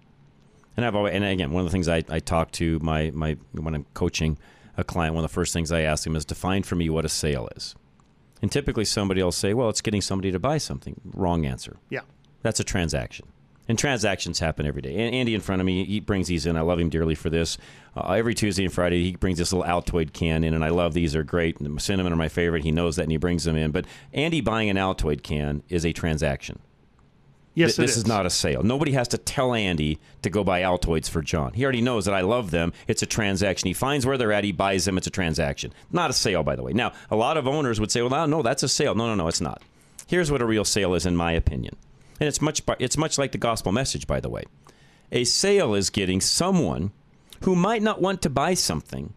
[0.78, 3.36] And I've always, and again, one of the things I, I talk to my, my
[3.52, 4.38] when I'm coaching
[4.78, 7.04] a client, one of the first things I ask them is define for me what
[7.04, 7.74] a sale is.
[8.40, 11.00] And typically somebody will say, well, it's getting somebody to buy something.
[11.12, 11.76] Wrong answer.
[11.90, 12.00] Yeah.
[12.46, 13.26] That's a transaction.
[13.68, 14.94] And transactions happen every day.
[14.94, 16.56] And Andy in front of me, he brings these in.
[16.56, 17.58] I love him dearly for this.
[17.96, 20.94] Uh, every Tuesday and Friday, he brings this little Altoid can in, and I love
[20.94, 21.12] these.
[21.14, 21.56] They're great.
[21.80, 22.62] Cinnamon are my favorite.
[22.62, 23.72] He knows that, and he brings them in.
[23.72, 26.60] But Andy buying an Altoid can is a transaction.
[27.54, 28.04] Yes, Th- this is.
[28.04, 28.06] is.
[28.06, 28.62] not a sale.
[28.62, 31.52] Nobody has to tell Andy to go buy Altoids for John.
[31.52, 32.72] He already knows that I love them.
[32.86, 33.66] It's a transaction.
[33.66, 34.44] He finds where they're at.
[34.44, 34.96] He buys them.
[34.96, 35.72] It's a transaction.
[35.90, 36.72] Not a sale, by the way.
[36.72, 39.26] Now, a lot of owners would say, "Well, no, that's a sale." No, no, no,
[39.26, 39.60] it's not.
[40.06, 41.74] Here's what a real sale is, in my opinion,
[42.20, 42.62] and it's much.
[42.78, 44.44] It's much like the gospel message, by the way.
[45.12, 46.92] A sale is getting someone
[47.42, 49.12] who might not want to buy something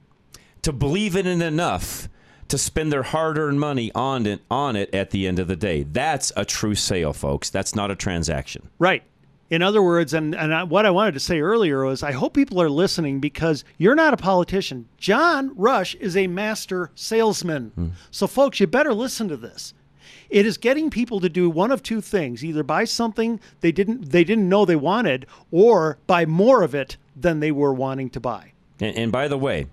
[0.61, 2.09] to believe in it enough
[2.49, 5.83] to spend their hard-earned money on it on it at the end of the day.
[5.83, 7.49] That's a true sale, folks.
[7.49, 8.69] That's not a transaction.
[8.79, 9.03] Right.
[9.49, 12.33] In other words, and, and I, what I wanted to say earlier was I hope
[12.35, 14.87] people are listening because you're not a politician.
[14.97, 17.71] John Rush is a master salesman.
[17.73, 17.87] Hmm.
[18.11, 19.73] So, folks, you better listen to this.
[20.29, 24.11] It is getting people to do one of two things: either buy something they didn't
[24.11, 28.19] they didn't know they wanted, or buy more of it than they were wanting to
[28.19, 28.53] buy.
[28.79, 29.67] And, and by the way,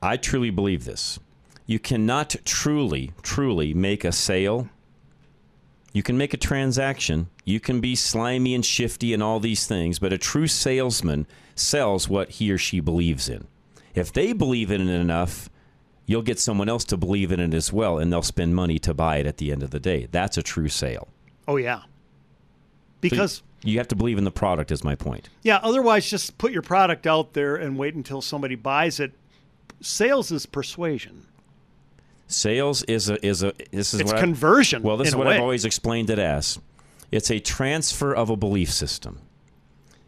[0.00, 1.18] I truly believe this.
[1.66, 4.68] You cannot truly, truly make a sale.
[5.92, 7.28] You can make a transaction.
[7.44, 12.08] You can be slimy and shifty and all these things, but a true salesman sells
[12.08, 13.46] what he or she believes in.
[13.94, 15.48] If they believe in it enough,
[16.06, 18.94] you'll get someone else to believe in it as well, and they'll spend money to
[18.94, 20.08] buy it at the end of the day.
[20.10, 21.08] That's a true sale.
[21.46, 21.82] Oh yeah.
[23.00, 25.28] Because so you have to believe in the product, is my point.
[25.42, 29.12] Yeah, otherwise, just put your product out there and wait until somebody buys it.
[29.80, 31.26] Sales is persuasion.
[32.28, 34.82] Sales is a is a this is it's what conversion.
[34.82, 35.26] I, well, this is what.
[35.26, 36.58] I've always explained it as.
[37.12, 39.20] It's a transfer of a belief system.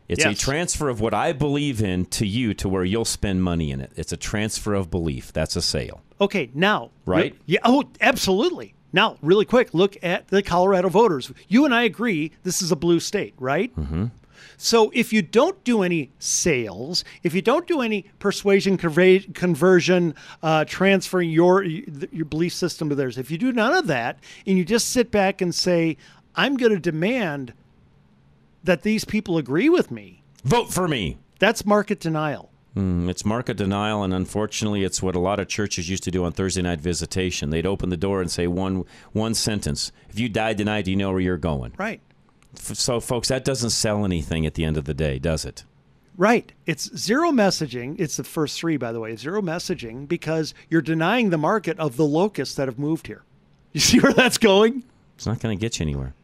[0.09, 0.37] It's yes.
[0.37, 3.81] a transfer of what I believe in to you to where you'll spend money in
[3.81, 3.92] it.
[3.94, 5.33] It's a transfer of belief.
[5.33, 6.01] That's a sale.
[6.21, 7.35] Okay, now right?
[7.47, 7.61] Yeah.
[7.64, 8.75] Oh, absolutely.
[8.92, 11.31] Now, really quick, look at the Colorado voters.
[11.47, 13.75] You and I agree this is a blue state, right?
[13.77, 14.07] Mm-hmm.
[14.57, 20.14] So if you don't do any sales, if you don't do any persuasion, conver- conversion,
[20.42, 24.59] uh, transferring your your belief system to theirs, if you do none of that, and
[24.59, 25.97] you just sit back and say,
[26.35, 27.53] "I'm going to demand
[28.64, 31.18] that these people agree with me," vote for me.
[31.38, 32.51] That's market denial.
[32.77, 36.25] Mm, it's market denial, and unfortunately, it's what a lot of churches used to do
[36.25, 37.51] on Thursday night visitation.
[37.51, 40.97] They'd open the door and say one one sentence: "If you die tonight, do you
[40.97, 42.01] know where you're going?" Right.
[42.55, 45.64] So, folks, that doesn't sell anything at the end of the day, does it?
[46.16, 46.53] Right.
[46.66, 47.94] It's zero messaging.
[47.99, 49.14] It's the first three, by the way.
[49.14, 53.23] Zero messaging because you're denying the market of the locusts that have moved here.
[53.73, 54.83] You see where that's going?
[55.14, 56.14] It's not going to get you anywhere.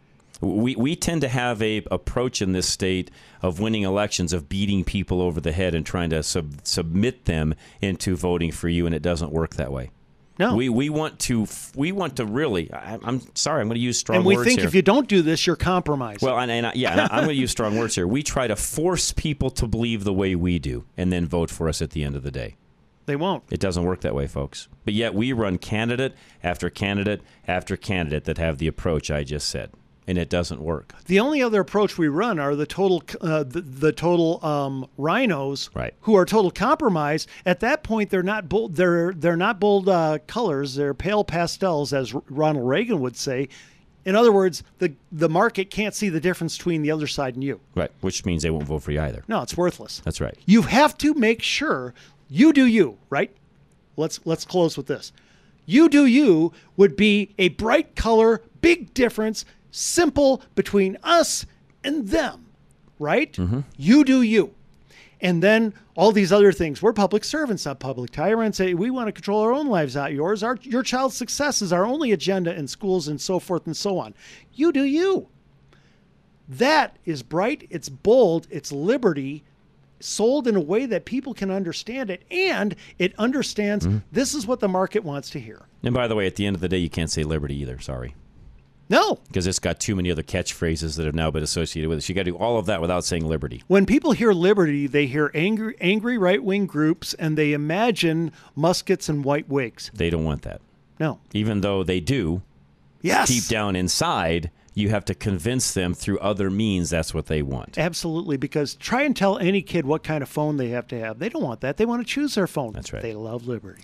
[0.41, 4.85] We, we tend to have a approach in this state of winning elections of beating
[4.85, 8.95] people over the head and trying to sub, submit them into voting for you, and
[8.95, 9.91] it doesn't work that way.
[10.37, 12.73] No, we we want to we want to really.
[12.73, 14.69] I, am sorry, I'm going to use strong and we words think here.
[14.69, 16.23] if you don't do this, you're compromised.
[16.23, 18.07] Well, and, and I, yeah, and I'm going to use strong words here.
[18.07, 21.69] We try to force people to believe the way we do, and then vote for
[21.69, 22.57] us at the end of the day.
[23.07, 23.45] They won't.
[23.51, 24.69] It doesn't work that way, folks.
[24.85, 29.49] But yet we run candidate after candidate after candidate that have the approach I just
[29.49, 29.71] said,
[30.07, 30.95] and it doesn't work.
[31.07, 35.71] The only other approach we run are the total uh, the, the total um, rhinos,
[35.75, 35.95] right.
[36.03, 37.27] who are total compromise.
[37.47, 38.77] At that point, they're not bold.
[38.77, 40.75] They're they're not bold uh, colors.
[40.75, 43.49] They're pale pastels, as Ronald Reagan would say.
[44.05, 47.43] In other words, the the market can't see the difference between the other side and
[47.43, 47.61] you.
[47.75, 49.25] Right, which means they won't vote for you either.
[49.29, 50.03] No, it's worthless.
[50.05, 50.37] That's right.
[50.45, 51.95] You have to make sure
[52.29, 53.35] you do you, right?
[53.97, 55.13] Let's let's close with this.
[55.67, 61.47] You do you would be a bright color, big difference, simple between us
[61.83, 62.47] and them,
[62.99, 63.33] right?
[63.33, 63.61] Mm-hmm.
[63.77, 64.55] You do you.
[65.21, 66.83] And then all these other things.
[66.83, 68.59] We're public servants, not public tyrants.
[68.61, 70.43] We want to control our own lives, not yours.
[70.43, 73.99] Our your child's success is our only agenda in schools and so forth and so
[73.99, 74.15] on.
[74.53, 75.29] You do you.
[76.47, 79.45] That is bright, it's bold, it's liberty,
[79.99, 83.99] sold in a way that people can understand it and it understands mm-hmm.
[84.13, 85.63] this is what the market wants to hear.
[85.83, 87.81] And by the way, at the end of the day, you can't say liberty either.
[87.81, 88.15] Sorry.
[88.89, 89.19] No.
[89.29, 92.03] Because it's got too many other catchphrases that have now been associated with it.
[92.03, 93.63] So you got to do all of that without saying liberty.
[93.67, 99.09] When people hear liberty, they hear angry, angry right wing groups and they imagine muskets
[99.09, 99.91] and white wigs.
[99.95, 100.61] They don't want that.
[101.01, 101.21] No.
[101.33, 102.43] Even though they do.
[103.01, 103.29] Yes.
[103.29, 107.79] Deep down inside, you have to convince them through other means that's what they want.
[107.79, 111.19] Absolutely, because try and tell any kid what kind of phone they have to have.
[111.19, 111.77] They don't want that.
[111.77, 112.73] They want to choose their phone.
[112.73, 113.03] That's right.
[113.03, 113.83] They love liberty.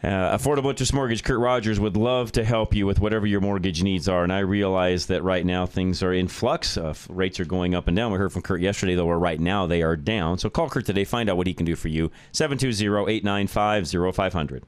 [0.00, 3.82] Uh, Affordable Interest Mortgage, Kurt Rogers would love to help you with whatever your mortgage
[3.82, 4.22] needs are.
[4.22, 6.76] And I realize that right now things are in flux.
[6.76, 8.12] Uh, rates are going up and down.
[8.12, 10.38] We heard from Kurt yesterday, though, where right now they are down.
[10.38, 12.12] So call Kurt today, find out what he can do for you.
[12.30, 14.62] 720 895 0500.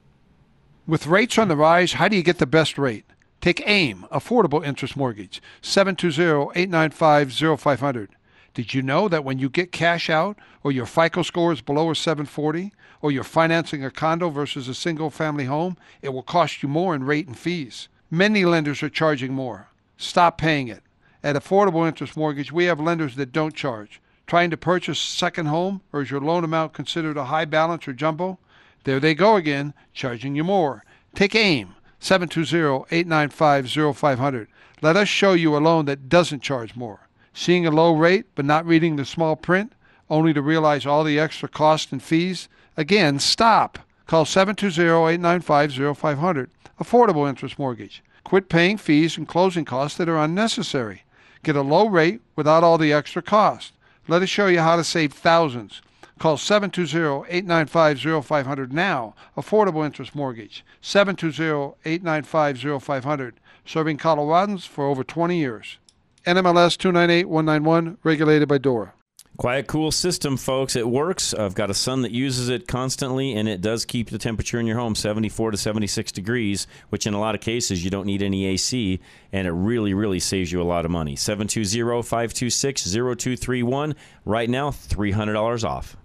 [0.86, 3.04] With rates on the rise, how do you get the best rate?
[3.40, 8.08] Take AIM, Affordable Interest Mortgage, 720-895-0500.
[8.52, 11.90] Did you know that when you get cash out or your FICO score is below
[11.90, 16.62] a 740 or you're financing a condo versus a single family home, it will cost
[16.62, 17.88] you more in rate and fees?
[18.10, 19.68] Many lenders are charging more.
[19.96, 20.82] Stop paying it.
[21.22, 24.00] At Affordable Interest Mortgage, we have lenders that don't charge.
[24.26, 27.87] Trying to purchase a second home or is your loan amount considered a high balance
[27.87, 28.38] or jumbo?
[28.85, 30.85] There they go again, charging you more.
[31.14, 31.75] Take AIM.
[32.00, 34.46] 720-895-0500.
[34.81, 37.08] Let us show you a loan that doesn't charge more.
[37.35, 39.75] Seeing a low rate but not reading the small print,
[40.08, 42.48] only to realize all the extra costs and fees?
[42.81, 43.78] Again, stop.
[44.06, 46.48] Call 720-895-0500.
[46.81, 48.02] Affordable Interest Mortgage.
[48.24, 51.02] Quit paying fees and closing costs that are unnecessary.
[51.42, 53.74] Get a low rate without all the extra cost.
[54.08, 55.83] Let us show you how to save thousands.
[56.18, 59.14] Call 720-895-0500 now.
[59.37, 60.64] Affordable Interest Mortgage.
[60.83, 63.33] 720-895-0500.
[63.66, 65.76] serving Coloradans for over 20 years.
[66.24, 68.94] NMLS 298191, regulated by DORA.
[69.40, 70.76] Quiet, cool system, folks.
[70.76, 71.32] It works.
[71.32, 74.66] I've got a son that uses it constantly, and it does keep the temperature in
[74.66, 78.20] your home 74 to 76 degrees, which in a lot of cases you don't need
[78.20, 79.00] any AC,
[79.32, 81.16] and it really, really saves you a lot of money.
[81.16, 83.94] 720 526 0231.
[84.26, 85.96] Right now, $300 off.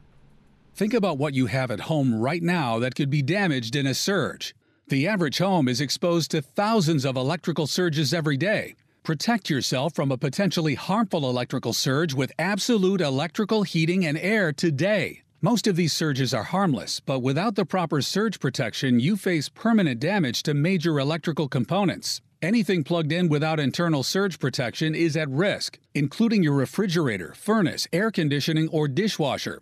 [0.73, 3.93] Think about what you have at home right now that could be damaged in a
[3.93, 4.55] surge.
[4.87, 8.75] The average home is exposed to thousands of electrical surges every day.
[9.05, 15.21] Protect yourself from a potentially harmful electrical surge with absolute electrical heating and air today.
[15.41, 19.99] Most of these surges are harmless, but without the proper surge protection, you face permanent
[19.99, 22.19] damage to major electrical components.
[22.41, 28.09] Anything plugged in without internal surge protection is at risk, including your refrigerator, furnace, air
[28.09, 29.61] conditioning, or dishwasher.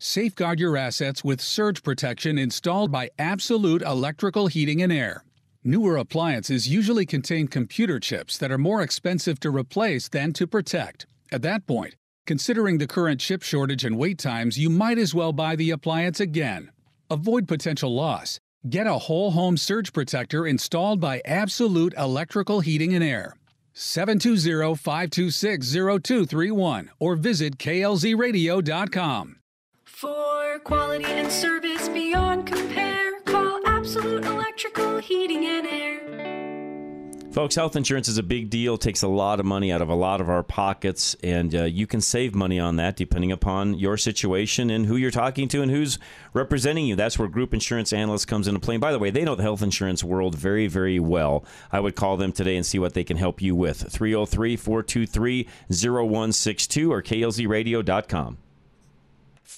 [0.00, 5.22] Safeguard your assets with surge protection installed by Absolute Electrical Heating and Air.
[5.62, 11.06] Newer appliances usually contain computer chips that are more expensive to replace than to protect.
[11.30, 11.96] At that point,
[12.26, 16.18] considering the current chip shortage and wait times, you might as well buy the appliance
[16.18, 16.70] again.
[17.10, 18.40] Avoid potential loss.
[18.70, 23.34] Get a whole home surge protector installed by Absolute Electrical Heating and Air.
[23.74, 29.36] 720 526 0231 or visit klzradio.com.
[29.84, 33.49] For quality and service beyond compare, call
[33.90, 37.32] Absolute Electrical Heating and Air.
[37.32, 38.74] Folks, health insurance is a big deal.
[38.74, 41.64] It takes a lot of money out of a lot of our pockets, and uh,
[41.64, 45.60] you can save money on that depending upon your situation and who you're talking to
[45.60, 45.98] and who's
[46.32, 46.94] representing you.
[46.94, 48.76] That's where Group Insurance Analyst comes into play.
[48.76, 51.44] And by the way, they know the health insurance world very, very well.
[51.72, 53.90] I would call them today and see what they can help you with.
[53.90, 58.38] 303 423 0162 or klzradio.com.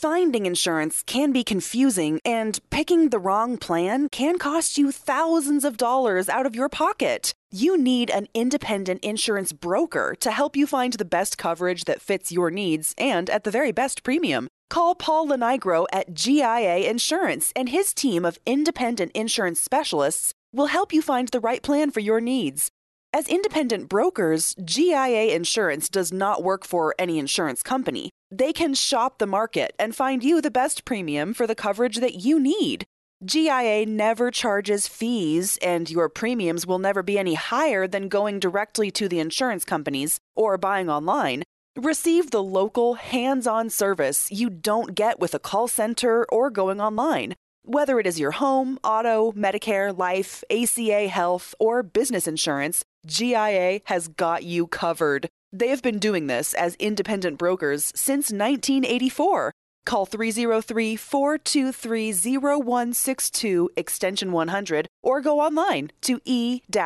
[0.00, 5.76] Finding insurance can be confusing, and picking the wrong plan can cost you thousands of
[5.76, 7.34] dollars out of your pocket.
[7.52, 12.32] You need an independent insurance broker to help you find the best coverage that fits
[12.32, 14.48] your needs and at the very best premium.
[14.70, 20.94] Call Paul Lenigro at GIA Insurance, and his team of independent insurance specialists will help
[20.94, 22.70] you find the right plan for your needs.
[23.12, 28.10] As independent brokers, GIA Insurance does not work for any insurance company.
[28.32, 32.24] They can shop the market and find you the best premium for the coverage that
[32.24, 32.86] you need.
[33.22, 38.90] GIA never charges fees, and your premiums will never be any higher than going directly
[38.92, 41.42] to the insurance companies or buying online.
[41.76, 46.80] Receive the local, hands on service you don't get with a call center or going
[46.80, 47.34] online.
[47.64, 54.08] Whether it is your home, auto, Medicare, life, ACA, health, or business insurance, GIA has
[54.08, 55.28] got you covered.
[55.52, 59.52] They have been doing this as independent brokers since 1984.
[59.84, 66.76] Call 303 423 0162 extension 100 or go online to e-gia.com.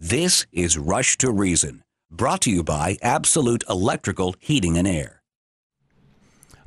[0.00, 5.17] This is Rush to Reason, brought to you by Absolute Electrical Heating and Air.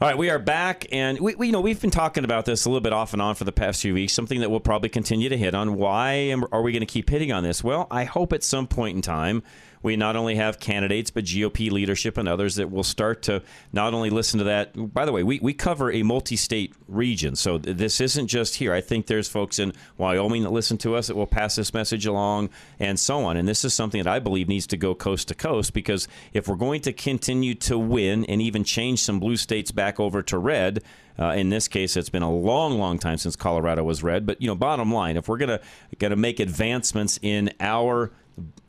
[0.02, 2.66] All right, we are back, and we, we, you know we've been talking about this
[2.66, 4.14] a little bit off and on for the past few weeks.
[4.14, 5.76] Something that we'll probably continue to hit on.
[5.76, 7.64] Why am, are we going to keep hitting on this?
[7.64, 9.44] Well, I hope at some point in time
[9.84, 13.94] we not only have candidates but GOP leadership and others that will start to not
[13.94, 14.94] only listen to that.
[14.94, 18.74] By the way, we, we cover a multi-state region, so th- this isn't just here.
[18.74, 22.06] I think there's folks in Wyoming that listen to us that will pass this message
[22.06, 23.38] along, and so on.
[23.38, 26.48] And this is something that I believe needs to go coast to coast because if
[26.48, 30.38] we're going to continue to win and even change some blue states back over to
[30.38, 30.84] red.
[31.20, 34.26] Uh, in this case, it's been a long, long time since Colorado was red.
[34.26, 35.60] But you know, bottom line, if we're gonna
[36.00, 38.12] gonna make advancements in our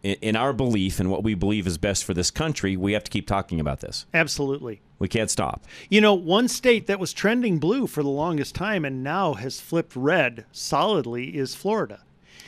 [0.03, 3.11] in our belief and what we believe is best for this country, we have to
[3.11, 4.07] keep talking about this.
[4.13, 4.81] Absolutely.
[4.99, 5.65] We can't stop.
[5.91, 9.61] You know, one state that was trending blue for the longest time and now has
[9.61, 12.01] flipped red solidly is Florida.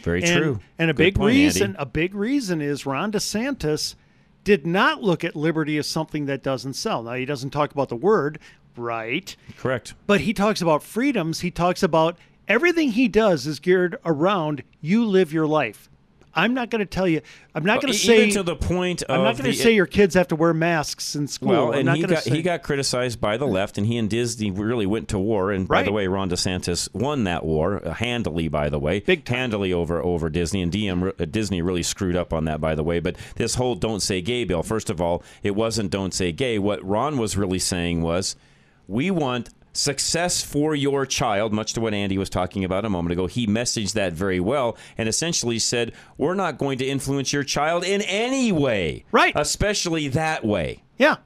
[0.02, 0.60] Very and, true.
[0.78, 1.76] And a Good big point, reason, Andy.
[1.78, 3.94] a big reason is Ron DeSantis
[4.42, 7.02] did not look at liberty as something that doesn't sell.
[7.02, 8.38] Now he doesn't talk about the word,
[8.76, 9.34] right?
[9.56, 9.94] Correct.
[10.06, 11.40] But he talks about freedoms.
[11.40, 15.88] He talks about everything he does is geared around you live your life.
[16.34, 17.20] I'm not going to tell you.
[17.54, 19.86] I'm not going to say even to the point I'm not going to say your
[19.86, 21.48] kids have to wear masks in school.
[21.48, 23.96] Well, I'm and not he got say, he got criticized by the left, and he
[23.96, 25.52] and Disney really went to war.
[25.52, 28.48] And by the way, Ron DeSantis won that war uh, handily.
[28.48, 32.32] By the way, big handily over over Disney, and DM, uh, Disney really screwed up
[32.32, 32.60] on that.
[32.60, 34.62] By the way, but this whole "Don't Say Gay" bill.
[34.62, 38.36] First of all, it wasn't "Don't Say Gay." What Ron was really saying was,
[38.88, 43.12] we want success for your child, much to what Andy was talking about a moment
[43.12, 43.26] ago.
[43.26, 47.84] He messaged that very well and essentially said, We're not going to influence your child
[47.84, 49.04] in any way.
[49.12, 49.32] Right.
[49.36, 50.82] Especially that way.
[50.96, 51.16] Yeah.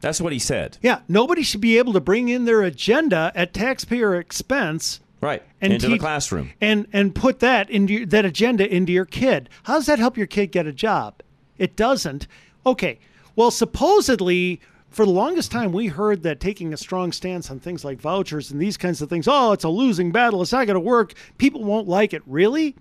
[0.00, 0.78] That's what he said.
[0.80, 5.42] Yeah, nobody should be able to bring in their agenda at taxpayer expense Right.
[5.60, 6.52] And Into the classroom.
[6.62, 9.50] and and put that into your, that agenda into your kid.
[9.64, 11.20] How does that help your kid get a job?
[11.58, 12.26] It doesn't.
[12.64, 12.98] Okay.
[13.36, 14.60] Well, supposedly
[14.90, 18.50] for the longest time we heard that taking a strong stance on things like vouchers
[18.50, 20.42] and these kinds of things, oh, it's a losing battle.
[20.42, 21.14] It's not going to work.
[21.38, 22.22] People won't like it.
[22.26, 22.74] Really?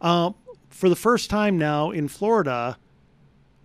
[0.00, 0.32] Uh,
[0.68, 2.76] for the first time now in Florida,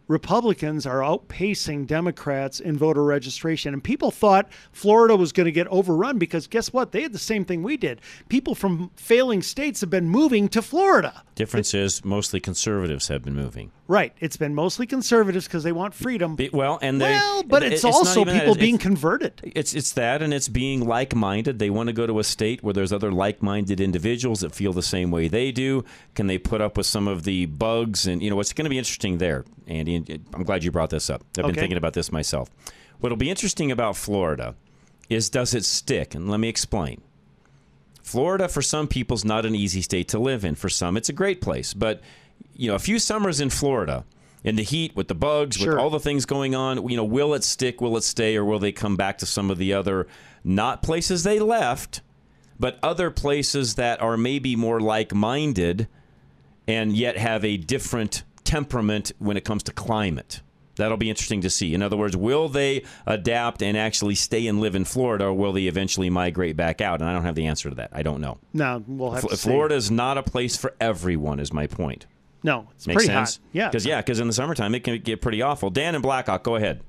[0.07, 3.73] Republicans are outpacing Democrats in voter registration.
[3.73, 6.91] And people thought Florida was going to get overrun because guess what?
[6.91, 8.01] They had the same thing we did.
[8.29, 11.23] People from failing states have been moving to Florida.
[11.35, 13.71] Difference is mostly conservatives have been moving.
[13.87, 14.13] Right.
[14.19, 16.35] It's been mostly conservatives because they want freedom.
[16.35, 18.33] Be- Well, and they well, but it- it's, also that.
[18.33, 19.33] people It's- being it's- converted.
[19.43, 21.59] It's it's that, and it's being like-minded.
[21.59, 24.81] They want to go to a state where there's other like-minded individuals that feel the
[24.81, 25.85] same way they do.
[26.15, 28.07] Can they put up with some of the bugs?
[28.07, 29.96] And you know, what's going to be interesting there, Andy.
[29.97, 31.23] And I'm glad you brought this up.
[31.37, 32.49] I've been thinking about this myself.
[32.99, 34.55] What'll be interesting about Florida
[35.09, 36.15] is does it stick?
[36.15, 37.01] And let me explain.
[38.01, 40.55] Florida, for some people, is not an easy state to live in.
[40.55, 41.73] For some, it's a great place.
[41.73, 42.01] But
[42.55, 44.05] you know, a few summers in Florida,
[44.43, 45.73] in the heat, with the bugs, Sure.
[45.73, 47.81] with all the things going on, you know, will it stick?
[47.81, 48.35] Will it stay?
[48.35, 50.07] Or will they come back to some of the other
[50.43, 52.01] not places they left,
[52.59, 55.87] but other places that are maybe more like-minded,
[56.67, 60.41] and yet have a different temperament when it comes to climate?
[60.77, 61.73] That'll be interesting to see.
[61.73, 65.51] In other words, will they adapt and actually stay and live in Florida, or will
[65.53, 67.01] they eventually migrate back out?
[67.01, 67.89] And I don't have the answer to that.
[67.93, 68.37] I don't know.
[68.53, 69.49] No, we'll have Fl- to see.
[69.49, 72.05] Florida is not a place for everyone, is my point.
[72.43, 73.35] No, it's Makes pretty sense?
[73.37, 73.43] hot.
[73.51, 73.67] Yeah.
[73.69, 75.71] Because yeah, because in the summertime it can get pretty awful.
[75.71, 76.81] Dan and Blackhawk, go ahead.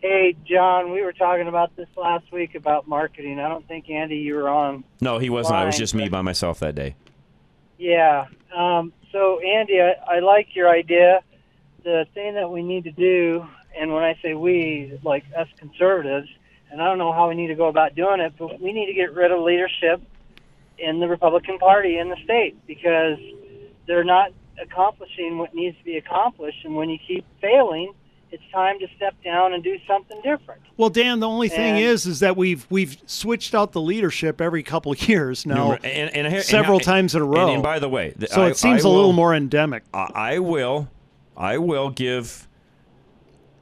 [0.00, 3.40] Hey, John, we were talking about this last week about marketing.
[3.40, 4.84] I don't think, Andy, you were on.
[5.00, 5.60] No, he wasn't.
[5.62, 6.94] It was just me by myself that day.
[7.78, 8.26] Yeah.
[8.56, 11.22] Um, so, Andy, I, I like your idea.
[11.84, 13.46] The thing that we need to do,
[13.78, 16.28] and when I say we, like us conservatives,
[16.70, 18.86] and I don't know how we need to go about doing it, but we need
[18.86, 20.02] to get rid of leadership
[20.78, 23.18] in the Republican Party in the state because
[23.86, 26.64] they're not accomplishing what needs to be accomplished.
[26.64, 27.94] And when you keep failing,
[28.30, 30.60] it's time to step down and do something different.
[30.76, 34.40] Well, Dan, the only thing And- is, is that we've we've switched out the leadership
[34.40, 37.46] every couple of years now, and, and, and- several and- times in a row.
[37.46, 39.84] And, and by the way, th- so I- it seems I a little more endemic.
[39.94, 40.88] I I will,
[41.36, 42.46] I will give.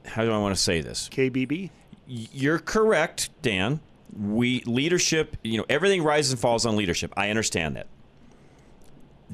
[0.05, 1.09] How do I want to say this?
[1.09, 1.69] KBB.
[2.07, 3.81] You're correct, Dan.
[4.17, 5.35] We leadership.
[5.43, 7.13] You know, everything rises and falls on leadership.
[7.17, 7.87] I understand that.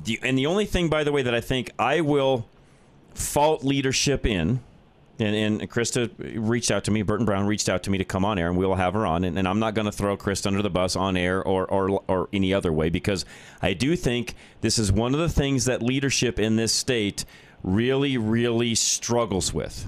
[0.03, 2.47] The, and the only thing, by the way, that I think I will
[3.13, 4.61] fault leadership in,
[5.19, 8.25] and, and Kristi reached out to me, Burton Brown reached out to me to come
[8.25, 9.23] on air, and we'll have her on.
[9.23, 12.03] And, and I'm not going to throw Kristi under the bus on air or, or,
[12.07, 13.23] or any other way because
[13.61, 17.25] I do think this is one of the things that leadership in this state
[17.63, 19.87] really, really struggles with.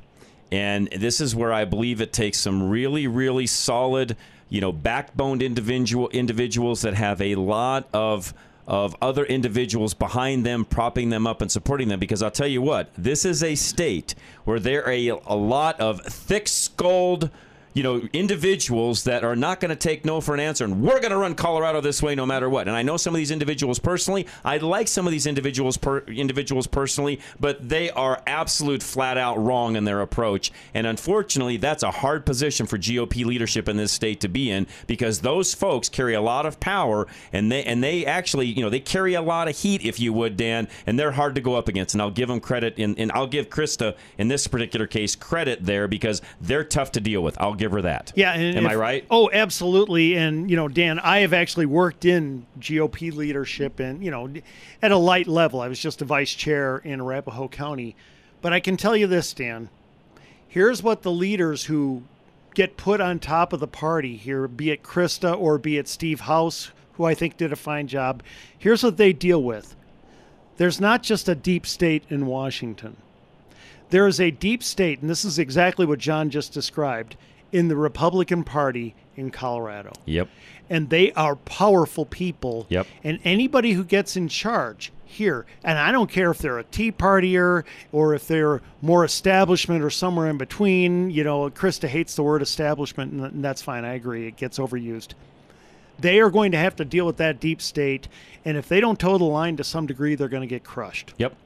[0.52, 4.16] And this is where I believe it takes some really, really solid,
[4.50, 8.34] you know, backboned individual individuals that have a lot of
[8.68, 12.00] of other individuals behind them, propping them up and supporting them.
[12.00, 15.80] Because I'll tell you what, this is a state where there are a, a lot
[15.80, 17.30] of thick-skulled,
[17.76, 21.02] you know, individuals that are not going to take no for an answer, and we're
[21.02, 22.70] going to run Colorado this way no matter what.
[22.70, 24.28] And I know some of these individuals personally.
[24.46, 29.38] I like some of these individuals per, individuals personally, but they are absolute flat out
[29.38, 30.54] wrong in their approach.
[30.74, 34.68] And unfortunately, that's a hard position for GOP leadership in this state to be in
[34.88, 38.70] because those folks carry a lot of power, and they and they actually, you know,
[38.70, 41.56] they carry a lot of heat, if you would, Dan, and they're hard to go
[41.56, 41.94] up against.
[41.94, 45.66] And I'll give them credit, in, and I'll give Kristi in this particular case credit
[45.66, 47.36] there because they're tough to deal with.
[47.42, 48.14] I'll give her that.
[48.16, 49.06] Yeah, and am if- I right?
[49.10, 50.16] Oh, absolutely.
[50.16, 54.32] And you know, Dan, I have actually worked in GOP leadership, and you know,
[54.82, 55.62] at a light level.
[55.62, 57.96] I was just a vice chair in Arapahoe County,
[58.42, 59.70] but I can tell you this, Dan.
[60.48, 62.04] Here's what the leaders who
[62.54, 66.22] get put on top of the party here, be it Kristi or be it Steve
[66.22, 68.24] House, who I think did a fine job.
[68.58, 69.76] Here's what they deal with.
[70.58, 72.96] There's not just a deep state in Washington.
[73.90, 77.18] There is a deep state, and this is exactly what John just described,
[77.56, 79.94] in the Republican Party in Colorado.
[80.04, 80.28] Yep.
[80.70, 82.66] And they are powerful people.
[82.68, 82.86] Yep.
[83.02, 86.92] And anybody who gets in charge here, and I don't care if they're a Tea
[86.92, 91.10] Partier or if they're more establishment or somewhere in between.
[91.12, 93.86] You know, Kristi hates the word establishment, and that's fine.
[93.86, 94.28] I agree.
[94.28, 95.14] It gets overused.
[95.98, 98.10] They are going to have to deal with that deep state.
[98.44, 101.14] And if they don't toe the line to some degree, they're going to get crushed.
[101.18, 101.38] Yep.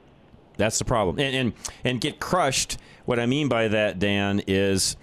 [0.57, 1.20] That's the problem.
[1.20, 1.53] And, and
[1.84, 2.80] and get crushed.
[3.05, 4.97] What I mean by that, Dan, is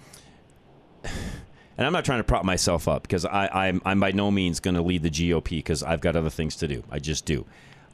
[1.77, 4.59] and I'm not trying to prop myself up because I, I'm, I'm by no means
[4.59, 6.83] going to lead the GOP because I've got other things to do.
[6.91, 7.45] I just do.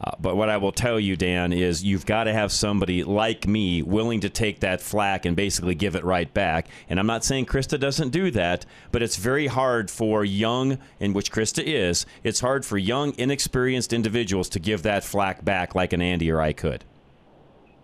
[0.04, 3.48] Uh, but what I will tell you, Dan, is you've got to have somebody like
[3.48, 6.68] me willing to take that flack and basically give it right back.
[6.90, 11.14] And I'm not saying Kristi doesn't do that, but it's very hard for young, in
[11.14, 15.94] which Kristi is, it's hard for young, inexperienced individuals to give that flack back like
[15.94, 16.84] an Andy or I could.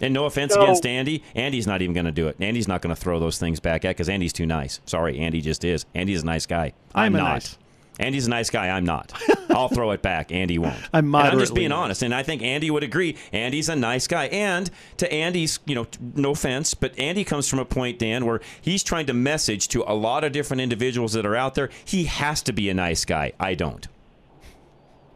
[0.01, 2.37] And no offense So- against Andy, Andy's not even going to do it.
[2.39, 4.79] Andy's not going to throw those things back at because Andy's too nice.
[4.85, 5.85] Sorry, Andy just is.
[5.93, 6.73] Andy's a nice guy.
[6.95, 7.33] I'm I'm, not.
[7.33, 7.57] nice-
[7.99, 8.69] Andy's a nice guy.
[8.69, 9.11] I'm not.
[9.49, 10.31] I'll throw it back.
[10.31, 10.73] Andy won't.
[10.93, 13.17] I'm And I'm just being honest, and I think Andy would agree.
[13.33, 15.85] Andy's a nice guy, and to Andy's, you know,
[16.15, 19.83] no offense, but Andy comes from a point, Dan, where he's trying to message to
[19.85, 21.69] a lot of different individuals that are out there.
[21.83, 23.33] He has to be a nice guy.
[23.37, 23.85] I don't.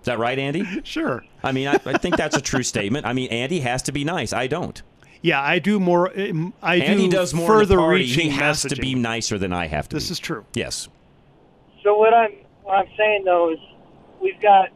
[0.04, 0.68] Is that right, Andy?
[0.84, 1.24] Sure.
[1.42, 3.06] I mean, I, I think that's a true statement.
[3.06, 4.34] I mean, Andy has to be nice.
[4.34, 4.82] I don't.
[5.22, 6.12] Yeah, I do more.
[6.20, 8.00] um, I Andy do does more in the further party.
[8.02, 9.96] reaching He has to be nicer than I have to.
[9.96, 10.12] This be.
[10.12, 10.46] is true.
[10.54, 10.90] Yes.
[11.84, 12.32] So what I'm
[12.64, 13.60] what I'm saying though is
[14.22, 14.70] we've got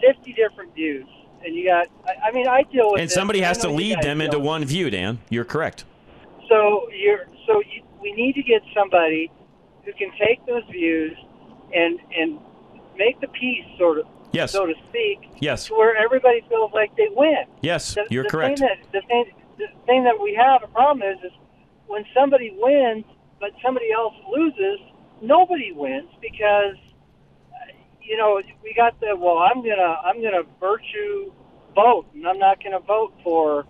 [0.00, 1.06] 50 different views,
[1.44, 1.86] and you got.
[2.04, 4.64] I, I mean, I deal with And this, somebody has to lead them into one
[4.64, 5.20] view, Dan.
[5.30, 5.84] You're correct.
[6.48, 9.30] So you're so you, we need to get somebody
[9.84, 11.16] who can take those views
[11.72, 12.40] and and
[12.96, 14.52] make the peace sort of Yes.
[14.52, 15.66] so to speak Yes.
[15.66, 17.44] to where everybody feels like they win.
[17.62, 18.58] Yes, The, you're the correct.
[18.58, 19.24] Thing that, the thing
[19.58, 21.32] the thing that we have a problem is is
[21.86, 23.04] when somebody wins
[23.40, 24.80] but somebody else loses,
[25.22, 26.74] nobody wins because
[27.52, 27.72] uh,
[28.02, 31.32] you know we got the well I'm gonna I'm gonna virtue
[31.74, 33.64] vote and I'm not gonna vote for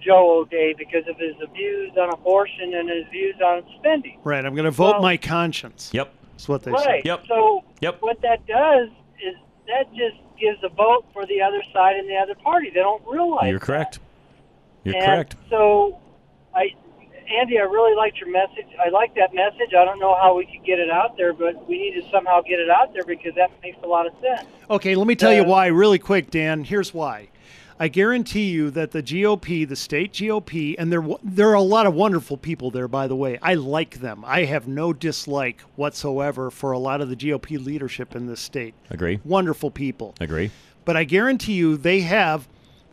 [0.00, 4.18] Joe O'Dea because of his views on abortion and his views on spending.
[4.24, 4.42] Right.
[4.46, 5.90] I'm going to vote Well- my conscience.
[5.92, 6.14] Yep.
[6.32, 6.82] That's what they right.
[6.84, 7.02] say.
[7.04, 7.24] Yep.
[7.28, 7.98] So Yep.
[8.00, 8.94] what that does is
[9.70, 12.70] that just gives a vote for the other side and the other party.
[12.70, 13.50] They don't realize.
[13.50, 13.98] You're correct.
[14.84, 15.36] You're and correct.
[15.50, 15.98] So,
[16.54, 16.70] I,
[17.38, 18.66] Andy, I really liked your message.
[18.84, 19.74] I like that message.
[19.78, 22.40] I don't know how we could get it out there, but we need to somehow
[22.40, 24.48] get it out there because that makes a lot of sense.
[24.68, 26.64] Okay, let me tell you Uh, why really quick, Dan.
[26.64, 27.28] Here's why.
[27.80, 31.86] I guarantee you that the GOP, the state GOP, and there there are a lot
[31.86, 32.86] of wonderful people there.
[32.86, 34.22] By the way, I like them.
[34.26, 38.74] I have no dislike whatsoever for a lot of the GOP leadership in this state.
[38.90, 39.18] Agree.
[39.24, 40.14] Wonderful people.
[40.20, 40.50] Agree.
[40.84, 42.48] But I guarantee you, they have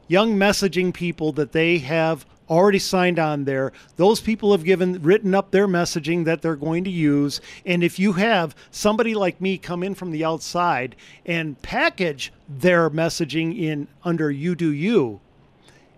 [0.07, 3.71] young messaging people that they have already signed on there.
[3.95, 7.41] Those people have given written up their messaging that they're going to use.
[7.65, 10.95] And if you have somebody like me come in from the outside
[11.25, 15.19] and package their messaging in under you do you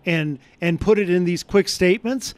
[0.06, 2.34] and and put it in these quick statements,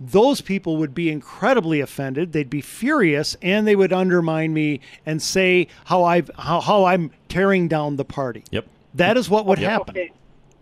[0.00, 2.32] those people would be incredibly offended.
[2.32, 7.10] They'd be furious and they would undermine me and say how I've how, how I'm
[7.28, 8.44] tearing down the party.
[8.50, 8.66] Yep.
[8.94, 9.90] That is what would Okay, happen.
[9.96, 10.12] Okay.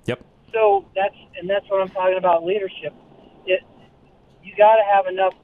[0.07, 0.24] Yep.
[0.57, 2.95] So that's and that's what I'm talking about leadership.
[3.45, 3.61] It
[4.43, 5.35] you got to have enough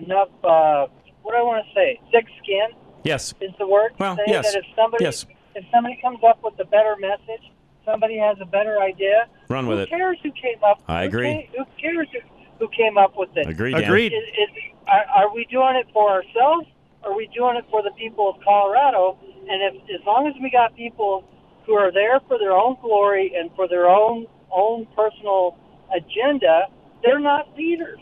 [0.00, 0.28] enough.
[0.44, 0.86] Uh,
[1.22, 1.98] what do I want to say?
[2.12, 2.68] Thick skin
[3.02, 3.34] Yes.
[3.40, 3.90] is the word.
[3.90, 4.52] to Well, say yes.
[4.52, 5.26] That if somebody Yes.
[5.56, 7.42] if somebody comes up with a better message,
[7.84, 9.26] somebody has a better idea.
[9.48, 9.88] Run with who it.
[9.90, 10.82] Who cares who came up?
[10.86, 11.32] I who agree.
[11.50, 12.20] ca- Who cares who,
[12.60, 13.48] who came up with it?
[13.48, 13.82] Agreed, Dan.
[13.84, 14.12] Agreed.
[14.12, 14.50] Is, is,
[14.86, 16.68] are, are we doing it for ourselves?
[17.02, 19.18] Or are we doing it for the people of Colorado?
[19.50, 21.24] And if as long as we got people
[21.66, 25.56] who are there for their own glory and for their own own personal
[25.94, 26.68] agenda,
[27.02, 28.00] they're not leaders.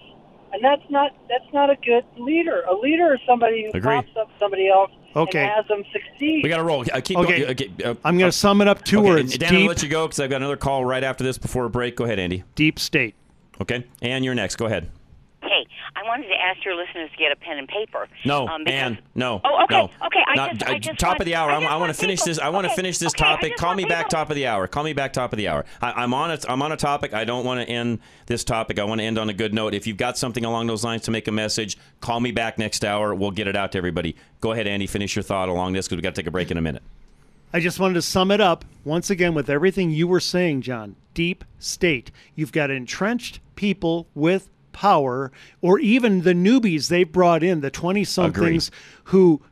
[0.53, 2.61] And that's not that's not a good leader.
[2.71, 3.83] A leader is somebody who Agreed.
[3.83, 5.39] props up somebody else Okay.
[5.43, 6.43] and has them succeed.
[6.43, 6.85] We got to roll.
[6.93, 7.39] Uh, keep Okay.
[7.41, 7.51] going.
[7.53, 7.71] Okay.
[7.85, 9.39] uh, I'm going to sum it up two okay, words.
[9.39, 11.71] Dan, I'll let you go because I've got another call right after this before a
[11.71, 11.97] break.
[11.97, 12.45] Go ahead, Andy.
[12.55, 13.15] deep state.
[13.63, 13.85] Okay.
[14.03, 14.57] And you're next.
[14.57, 14.91] Go ahead.
[16.13, 18.09] Hey, I wanted to ask your listeners to get a pen and paper.
[18.25, 19.41] No, um, because- Ann, no.
[19.45, 19.85] Oh, okay, no.
[20.07, 20.23] okay.
[20.27, 21.51] I Not- just, I just top want, of the hour.
[21.51, 22.39] I, I, I want want to finish people- this.
[22.39, 23.57] I want to finish this okay, topic.
[23.57, 24.67] Call want me back top of the hour.
[24.67, 25.65] Call me back top of the hour.
[25.81, 26.45] I, I'm on it.
[26.49, 27.15] I'm on a topic.
[27.15, 28.79] I don't want to end this topic.
[28.79, 29.75] I want to end on a good note.
[29.75, 32.85] If you've got something along those lines to make a message, call me back next
[32.85, 33.15] hour.
[33.15, 34.17] We'll get it out to everybody.
[34.41, 34.87] Go ahead, Andy.
[34.87, 36.83] Finish your thought along this because we got to take a break in a minute.
[37.55, 40.97] I just wanted to sum it up once again with everything you were saying, John.
[41.15, 42.11] Deep state.
[42.35, 48.05] You've got entrenched people with power, or even the newbies they've brought in, the 20
[48.05, 48.71] somethings
[49.05, 49.43] who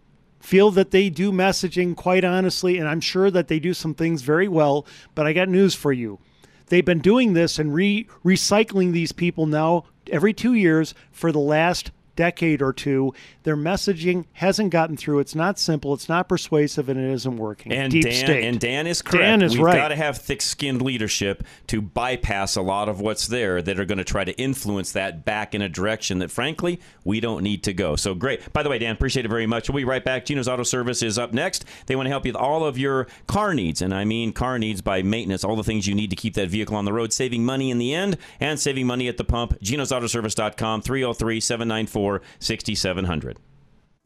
[0.41, 4.23] feel that they do messaging quite honestly, and I'm sure that they do some things
[4.23, 4.87] very well.
[5.14, 6.18] But I got news for you.
[6.66, 11.41] They've been doing this and re- recycling these people now every two years for the
[11.41, 11.91] last
[12.21, 13.14] decade or two.
[13.45, 15.21] Their messaging hasn't gotten through.
[15.21, 15.95] It's not simple.
[15.95, 17.73] It's not persuasive, and it isn't working.
[17.73, 18.45] And Deep Dan state.
[18.45, 19.23] and Dan is correct.
[19.23, 19.77] Dan is We've right.
[19.77, 23.97] got to have thick-skinned leadership to bypass a lot of what's there that are going
[23.97, 27.73] to try to influence that back in a direction that, frankly, we don't need to
[27.73, 27.97] go.
[27.97, 28.53] So great.
[28.53, 29.71] By the way, Dan, appreciate it very much.
[29.71, 30.27] We'll be right back.
[30.27, 31.64] Geno's Auto Service is up next.
[31.87, 34.59] They want to help you with all of your car needs, and I mean car
[34.59, 37.14] needs by maintenance, all the things you need to keep that vehicle on the road,
[37.14, 39.59] saving money in the end and saving money at the pump.
[39.62, 43.39] genosautoservice.com, 303 794 6700.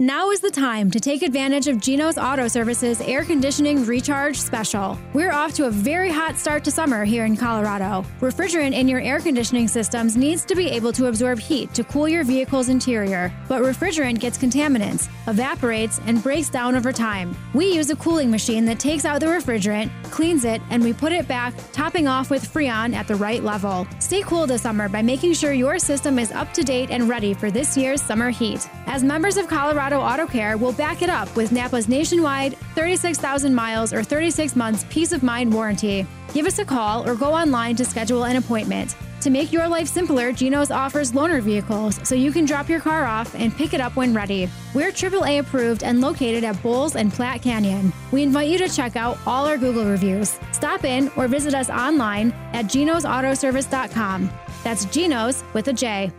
[0.00, 4.98] Now is the time to take advantage of Geno's Auto Services air conditioning recharge special.
[5.12, 8.04] We're off to a very hot start to summer here in Colorado.
[8.20, 12.08] Refrigerant in your air conditioning systems needs to be able to absorb heat to cool
[12.08, 17.36] your vehicle's interior, but refrigerant gets contaminants, evaporates, and breaks down over time.
[17.54, 21.12] We use a cooling machine that takes out the refrigerant, cleans it, and we put
[21.12, 23.86] it back, topping off with Freon at the right level.
[24.00, 27.32] Stay cool this summer by making sure your system is up to date and ready
[27.32, 28.68] for this year's summer heat.
[28.86, 33.92] As members of Colorado Auto Care will back it up with Napa's nationwide 36,000 miles
[33.92, 36.06] or 36 months peace of mind warranty.
[36.32, 38.96] Give us a call or go online to schedule an appointment.
[39.20, 43.04] To make your life simpler, Geno's offers loaner vehicles so you can drop your car
[43.04, 44.48] off and pick it up when ready.
[44.74, 47.92] We're AAA approved and located at Bowles and Platte Canyon.
[48.12, 50.38] We invite you to check out all our Google reviews.
[50.52, 54.30] Stop in or visit us online at genosautoservice.com.
[54.62, 56.10] That's Genos with a J.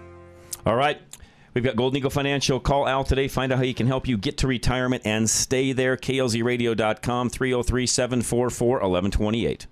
[0.66, 1.00] All right.
[1.56, 2.60] We've got Golden Eagle Financial.
[2.60, 3.30] Call Al today.
[3.30, 5.96] Find out how he can help you get to retirement and stay there.
[5.96, 9.68] KLZradio.com, 303 744 1128.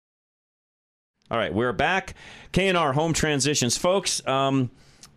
[1.28, 2.14] All right, we're back.
[2.52, 3.76] K&R Home Transitions.
[3.76, 4.70] Folks, um,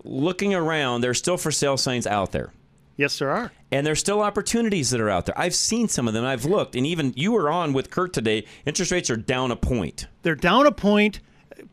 [0.03, 2.51] looking around, there's still for sale signs out there.
[2.97, 3.51] Yes, there are.
[3.71, 5.39] And there's still opportunities that are out there.
[5.39, 6.25] I've seen some of them.
[6.25, 8.45] I've looked, and even you were on with Kurt today.
[8.65, 10.07] Interest rates are down a point.
[10.23, 11.21] They're down a point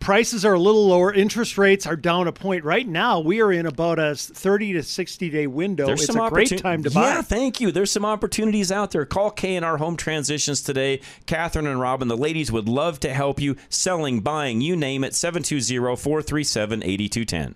[0.00, 1.12] prices are a little lower.
[1.12, 2.64] Interest rates are down a point.
[2.64, 5.86] Right now, we are in about a 30 to 60 day window.
[5.86, 7.08] There's it's some a great time to buy.
[7.08, 7.72] yeah, thank you.
[7.72, 9.04] There's some opportunities out there.
[9.04, 11.00] Call K&R Home Transitions today.
[11.26, 15.12] Catherine and Robin, the ladies would love to help you selling, buying, you name it.
[15.12, 17.54] 720-437-8210.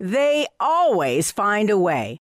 [0.00, 2.18] They always find a way.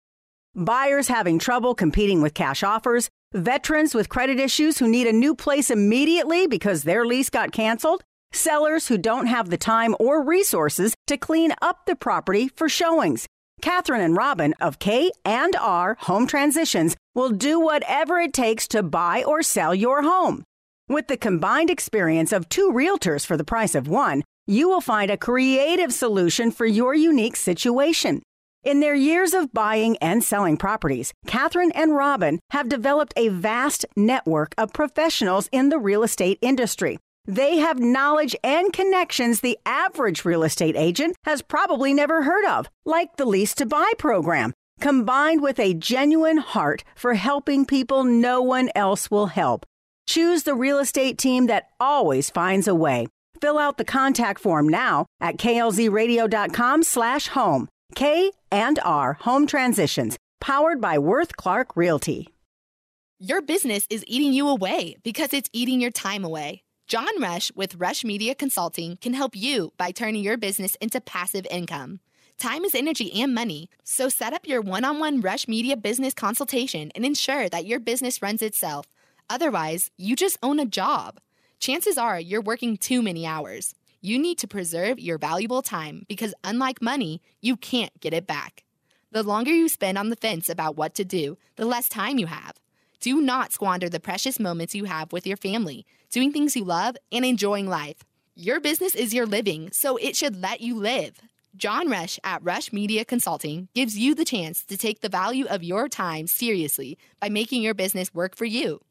[0.55, 5.35] Buyers having trouble competing with cash offers, veterans with credit issues who need a new
[5.35, 10.95] place immediately because their lease got canceled, sellers who don't have the time or resources
[11.07, 13.27] to clean up the property for showings.
[13.61, 18.83] Catherine and Robin of K and R Home Transitions will do whatever it takes to
[18.83, 20.43] buy or sell your home.
[20.87, 25.11] With the combined experience of two realtors for the price of one, you will find
[25.11, 28.23] a creative solution for your unique situation.
[28.63, 33.85] In their years of buying and selling properties, Catherine and Robin have developed a vast
[33.95, 36.97] network of professionals in the real estate industry.
[37.29, 42.67] They have knowledge and connections the average real estate agent has probably never heard of,
[42.85, 44.51] like the Lease to Buy program,
[44.81, 49.63] combined with a genuine heart for helping people no one else will help.
[50.07, 53.05] Choose the real estate team that always finds a way.
[53.39, 57.67] Fill out the contact form now at klzradio.com slash home.
[57.93, 62.29] K and R Home Transitions, powered by Worth Clark Realty.
[63.19, 66.63] Your business is eating you away because it's eating your time away.
[66.89, 71.45] John Rush with Rush Media Consulting can help you by turning your business into passive
[71.51, 71.99] income.
[72.39, 76.15] Time is energy and money, so set up your one on one Rush Media business
[76.15, 78.87] consultation and ensure that your business runs itself.
[79.29, 81.19] Otherwise, you just own a job.
[81.59, 83.75] Chances are you're working too many hours.
[84.01, 88.63] You need to preserve your valuable time because, unlike money, you can't get it back.
[89.11, 92.25] The longer you spend on the fence about what to do, the less time you
[92.25, 92.58] have.
[93.01, 96.97] Do not squander the precious moments you have with your family, doing things you love,
[97.11, 98.03] and enjoying life.
[98.35, 101.21] Your business is your living, so it should let you live.
[101.55, 105.63] John Rush at Rush Media Consulting gives you the chance to take the value of
[105.63, 108.81] your time seriously by making your business work for you.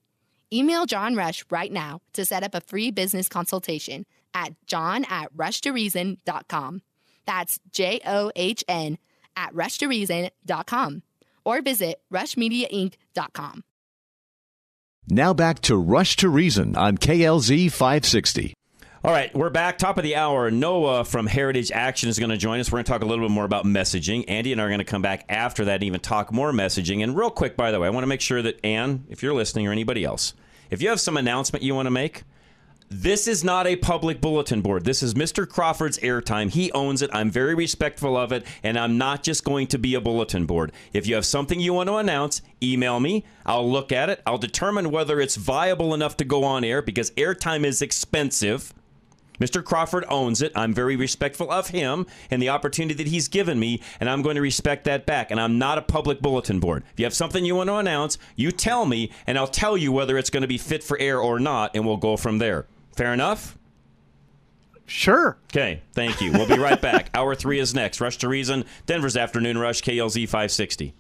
[0.53, 5.35] Email John Rush right now to set up a free business consultation at john at
[5.37, 6.83] rushtoreason.com.
[7.27, 8.97] That's J O H N
[9.37, 11.03] at rushtoreason.com
[11.45, 13.65] or visit rushmediainc.com.
[15.11, 18.53] Now back to Rush to Reason on KLZ 560.
[19.03, 19.79] All right, we're back.
[19.79, 20.51] Top of the hour.
[20.51, 22.71] Noah from Heritage Action is going to join us.
[22.71, 24.27] We're going to talk a little bit more about messaging.
[24.29, 27.03] Andy and I are going to come back after that and even talk more messaging.
[27.03, 29.33] And real quick, by the way, I want to make sure that Ann, if you're
[29.33, 30.35] listening, or anybody else,
[30.69, 32.25] if you have some announcement you want to make,
[32.91, 34.85] this is not a public bulletin board.
[34.85, 35.47] This is Mr.
[35.47, 36.51] Crawford's airtime.
[36.51, 37.11] He owns it.
[37.13, 40.73] I'm very respectful of it, and I'm not just going to be a bulletin board.
[40.95, 43.25] If you have something you want to announce, email me.
[43.45, 44.23] I'll look at it.
[44.27, 48.73] I'll determine whether it's viable enough to go on air because airtime is expensive.
[49.39, 49.63] Mr.
[49.63, 50.51] Crawford owns it.
[50.57, 54.37] I'm very respectful of him and the opportunity that he's given me, and I'm going
[54.37, 55.31] to respect that back.
[55.31, 56.85] And I'm not a public bulletin board.
[56.95, 59.93] If you have something you want to announce, you tell me, and I'll tell you
[59.93, 62.67] whether it's going to be fit for air or not, and we'll go from there.
[62.99, 63.57] Fair enough?
[64.85, 65.39] Sure.
[65.53, 66.33] Okay, thank you.
[66.33, 67.11] We'll be right back.
[67.15, 68.01] Hour three is next.
[68.01, 70.95] Rush to Reason, Denver's Afternoon Rush, KLZ 560.